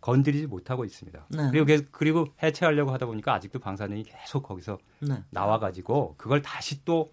건드리지 0.00 0.46
못하고 0.46 0.84
있습니다. 0.84 1.26
네. 1.30 1.48
그리고 1.50 1.84
그리고 1.90 2.26
해체하려고 2.40 2.92
하다 2.92 3.06
보니까 3.06 3.34
아직도 3.34 3.58
방사능이 3.58 4.04
계속 4.04 4.44
거기서 4.44 4.78
네. 5.00 5.24
나와가지고 5.30 6.14
그걸 6.18 6.42
다시 6.42 6.84
또 6.84 7.10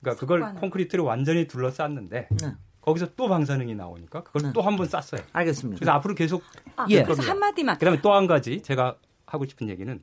그러니까 0.00 0.18
그걸 0.20 0.54
콘크리트를 0.56 1.04
완전히 1.04 1.46
둘러쌌는데 1.46 2.28
네. 2.32 2.52
거기서 2.80 3.14
또 3.14 3.28
방사능이 3.28 3.76
나오니까 3.76 4.24
그걸 4.24 4.42
네. 4.42 4.50
또한 4.52 4.74
번 4.76 4.88
쌌어요. 4.88 5.24
알겠습니다. 5.32 5.78
그래서 5.78 5.92
앞으로 5.92 6.16
계속 6.16 6.42
아, 6.74 6.84
예. 6.90 7.04
그래서 7.04 7.22
한 7.22 7.38
마디만. 7.38 7.78
그다음에 7.78 8.00
또 8.00 8.12
한 8.12 8.26
가지 8.26 8.60
제가 8.60 8.96
하고 9.26 9.46
싶은 9.46 9.68
얘기는 9.68 10.00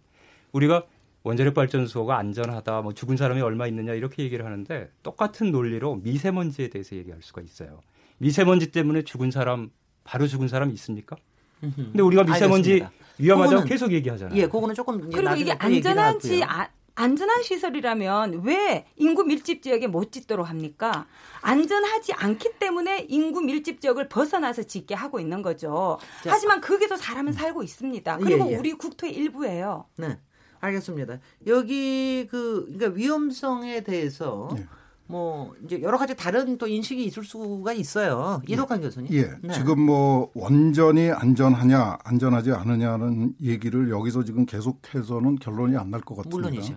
우리가 0.51 0.85
원자력 1.23 1.53
발전소가 1.53 2.17
안전하다, 2.17 2.81
뭐 2.81 2.93
죽은 2.93 3.15
사람이 3.15 3.41
얼마 3.41 3.67
있느냐 3.67 3.93
이렇게 3.93 4.23
얘기를 4.23 4.43
하는데 4.45 4.89
똑같은 5.03 5.51
논리로 5.51 5.97
미세먼지에 5.97 6.69
대해서 6.69 6.95
얘기할 6.95 7.21
수가 7.21 7.41
있어요. 7.41 7.81
미세먼지 8.17 8.71
때문에 8.71 9.03
죽은 9.03 9.31
사람 9.31 9.69
바로 10.03 10.27
죽은 10.27 10.47
사람이 10.47 10.73
있습니까? 10.73 11.15
근데 11.59 12.01
우리가 12.01 12.23
미세먼지 12.23 12.71
알겠습니다. 12.73 12.91
위험하다고 13.19 13.65
계속 13.65 13.91
얘기하잖아요. 13.91 14.35
예, 14.35 14.47
그거는 14.47 14.73
조금 14.73 15.09
그리고 15.11 15.35
이게 15.35 15.51
안전한지 15.51 16.43
아, 16.43 16.67
안전한 16.95 17.43
시설이라면 17.43 18.41
왜 18.43 18.85
인구 18.95 19.23
밀집 19.23 19.61
지역에 19.61 19.87
못 19.87 20.11
짓도록 20.11 20.49
합니까? 20.49 21.05
안전하지 21.41 22.13
않기 22.13 22.53
때문에 22.59 23.05
인구 23.09 23.41
밀집 23.41 23.81
지역을 23.81 24.09
벗어나서 24.09 24.63
짓게 24.63 24.93
하고 24.95 25.19
있는 25.19 25.41
거죠. 25.41 25.99
자, 26.23 26.31
하지만 26.33 26.61
거기도 26.61 26.95
사람은 26.95 27.33
살고 27.33 27.63
있습니다. 27.63 28.17
그리고 28.17 28.47
예, 28.47 28.53
예. 28.53 28.57
우리 28.57 28.73
국토의 28.73 29.13
일부예요. 29.13 29.85
네. 29.97 30.19
알겠습니다. 30.59 31.19
여기 31.47 32.27
그 32.29 32.65
그러니까 32.71 32.95
위험성에 32.95 33.81
대해서 33.81 34.49
네. 34.55 34.65
뭐 35.11 35.53
이제 35.65 35.81
여러 35.81 35.97
가지 35.97 36.15
다른 36.15 36.57
또 36.57 36.67
인식이 36.67 37.03
있을 37.03 37.23
수가 37.23 37.73
있어요. 37.73 38.41
이덕환 38.47 38.79
예. 38.79 38.83
교수님. 38.83 39.11
예. 39.13 39.29
네. 39.41 39.53
지금 39.53 39.81
뭐 39.81 40.31
완전히 40.33 41.11
안전하냐 41.11 41.97
안전하지 42.03 42.51
않느냐는 42.53 43.35
얘기를 43.41 43.89
여기서 43.89 44.23
지금 44.23 44.45
계속해서는 44.45 45.35
결론이 45.35 45.75
안 45.77 45.91
날 45.91 46.01
것 46.01 46.15
같습니다. 46.15 46.37
물론이죠. 46.37 46.73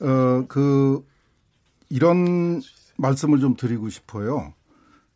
네. 0.00 0.06
어그 0.06 1.06
이런 1.88 2.60
말씀을 2.98 3.38
좀 3.38 3.54
드리고 3.56 3.88
싶어요. 3.90 4.52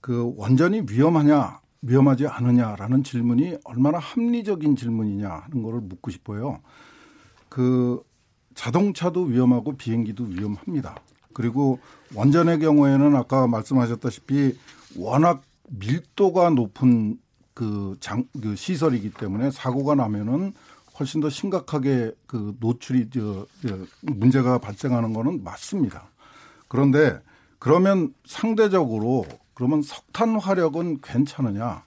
그 0.01 0.33
완전히 0.37 0.83
위험하냐 0.89 1.59
위험하지 1.83 2.27
않느냐라는 2.29 3.03
질문이 3.03 3.57
얼마나 3.65 3.99
합리적인 3.99 4.77
질문이냐 4.77 5.29
하는 5.29 5.63
거를 5.63 5.81
묻고 5.81 6.11
싶어요. 6.11 6.61
그 7.49 8.01
자동차도 8.55 9.23
위험하고 9.25 9.77
비행기도 9.77 10.25
위험합니다. 10.25 10.95
그리고 11.33 11.79
원전의 12.15 12.59
경우에는 12.59 13.17
아까 13.17 13.47
말씀하셨다시피 13.47 14.59
워낙 14.97 15.43
밀도가 15.69 16.51
높은 16.51 17.19
그 17.55 17.97
장, 18.01 18.25
그 18.41 18.57
시설이기 18.57 19.11
때문에 19.11 19.51
사고가 19.51 19.95
나면은 19.95 20.53
훨씬 20.99 21.21
더 21.21 21.31
심각하게 21.31 22.13
그 22.27 22.57
노출이 22.61 23.11
저, 23.13 23.47
저 23.67 23.79
문제가 24.03 24.59
발생하는 24.59 25.13
거는 25.13 25.45
맞습니다. 25.45 26.09
그런데 26.69 27.21
그러면 27.59 28.15
상대적으로 28.27 29.25
그러면 29.55 29.83
석탄 29.83 30.39
화력은 30.39 31.01
괜찮으냐? 31.01 31.85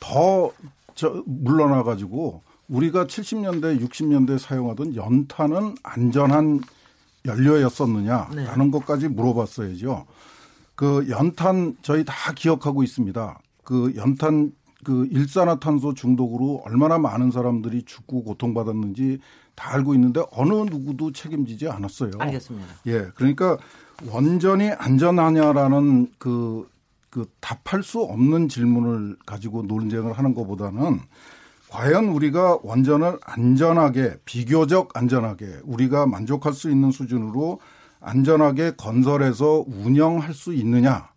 더 0.00 0.52
저 0.98 1.22
물러나 1.26 1.84
가지고 1.84 2.42
우리가 2.66 3.06
70년대, 3.06 3.80
60년대 3.80 4.36
사용하던 4.36 4.96
연탄은 4.96 5.76
안전한 5.84 6.60
연료였었느냐라는 7.28 8.64
네. 8.64 8.70
것까지 8.70 9.08
물어봤어야죠. 9.08 10.06
그 10.74 11.06
연탄 11.10 11.76
저희 11.82 12.04
다 12.04 12.32
기억하고 12.34 12.82
있습니다. 12.82 13.38
그 13.64 13.92
연탄 13.96 14.52
그 14.84 15.06
일산화탄소 15.10 15.94
중독으로 15.94 16.62
얼마나 16.64 16.98
많은 16.98 17.30
사람들이 17.30 17.82
죽고 17.84 18.24
고통받았는지 18.24 19.18
다 19.54 19.74
알고 19.74 19.94
있는데 19.94 20.22
어느 20.30 20.54
누구도 20.54 21.12
책임지지 21.12 21.68
않았어요. 21.68 22.12
알겠습니다. 22.18 22.66
예. 22.86 23.08
그러니까 23.16 23.58
원전이 24.06 24.70
안전하냐라는 24.70 26.12
그, 26.18 26.68
그 27.10 27.26
답할 27.40 27.82
수 27.82 28.00
없는 28.00 28.48
질문을 28.48 29.16
가지고 29.26 29.62
논쟁을 29.62 30.12
하는 30.12 30.32
것보다는 30.32 31.00
과연 31.70 32.08
우리가 32.08 32.58
원전을 32.62 33.18
안전하게 33.22 34.16
비교적 34.24 34.96
안전하게 34.96 35.60
우리가 35.64 36.06
만족할 36.06 36.52
수 36.52 36.70
있는 36.70 36.90
수준으로 36.90 37.60
안전하게 38.00 38.72
건설해서 38.76 39.64
운영할 39.66 40.32
수 40.32 40.54
있느냐 40.54 41.10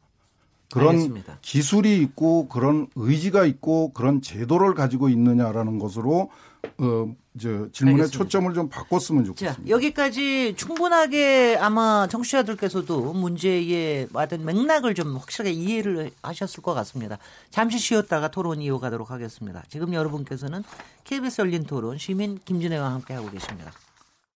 그런 0.72 0.89
알겠습니다. 0.95 1.38
기술이 1.41 2.02
있고 2.02 2.47
그런 2.47 2.88
의지가 2.95 3.45
있고 3.45 3.91
그런 3.93 4.22
제도를 4.22 4.74
가지고 4.74 5.10
있느냐라는 5.10 5.80
것으로 5.80 6.30
어, 6.78 7.16
저 7.39 7.72
질문의 7.72 8.01
알겠습니다. 8.03 8.12
초점을 8.12 8.53
좀 8.53 8.70
바꿨으면 8.70 9.26
좋겠습니다. 9.26 9.64
자, 9.64 9.70
여기까지 9.70 10.53
충분하게 10.57 11.57
아마 11.59 12.07
청취자들께서도 12.09 13.14
문제의 13.14 14.07
어떤 14.14 14.45
맥락을 14.45 14.95
좀 14.95 15.16
확실하게 15.16 15.51
이해를 15.51 16.12
하셨을 16.22 16.62
것 16.64 16.74
같습니다. 16.74 17.18
잠시 17.49 17.78
쉬었다가 17.80 18.30
토론 18.30 18.62
이어가도록 18.62 19.12
하겠습니다. 19.12 19.64
지금 19.70 19.93
여러분께서는 19.93 20.64
KBS 21.03 21.41
열린 21.41 21.64
토론 21.64 21.97
시민 21.97 22.39
김진애와 22.43 22.91
함께 22.91 23.14
하고 23.14 23.30
계십니다. 23.30 23.72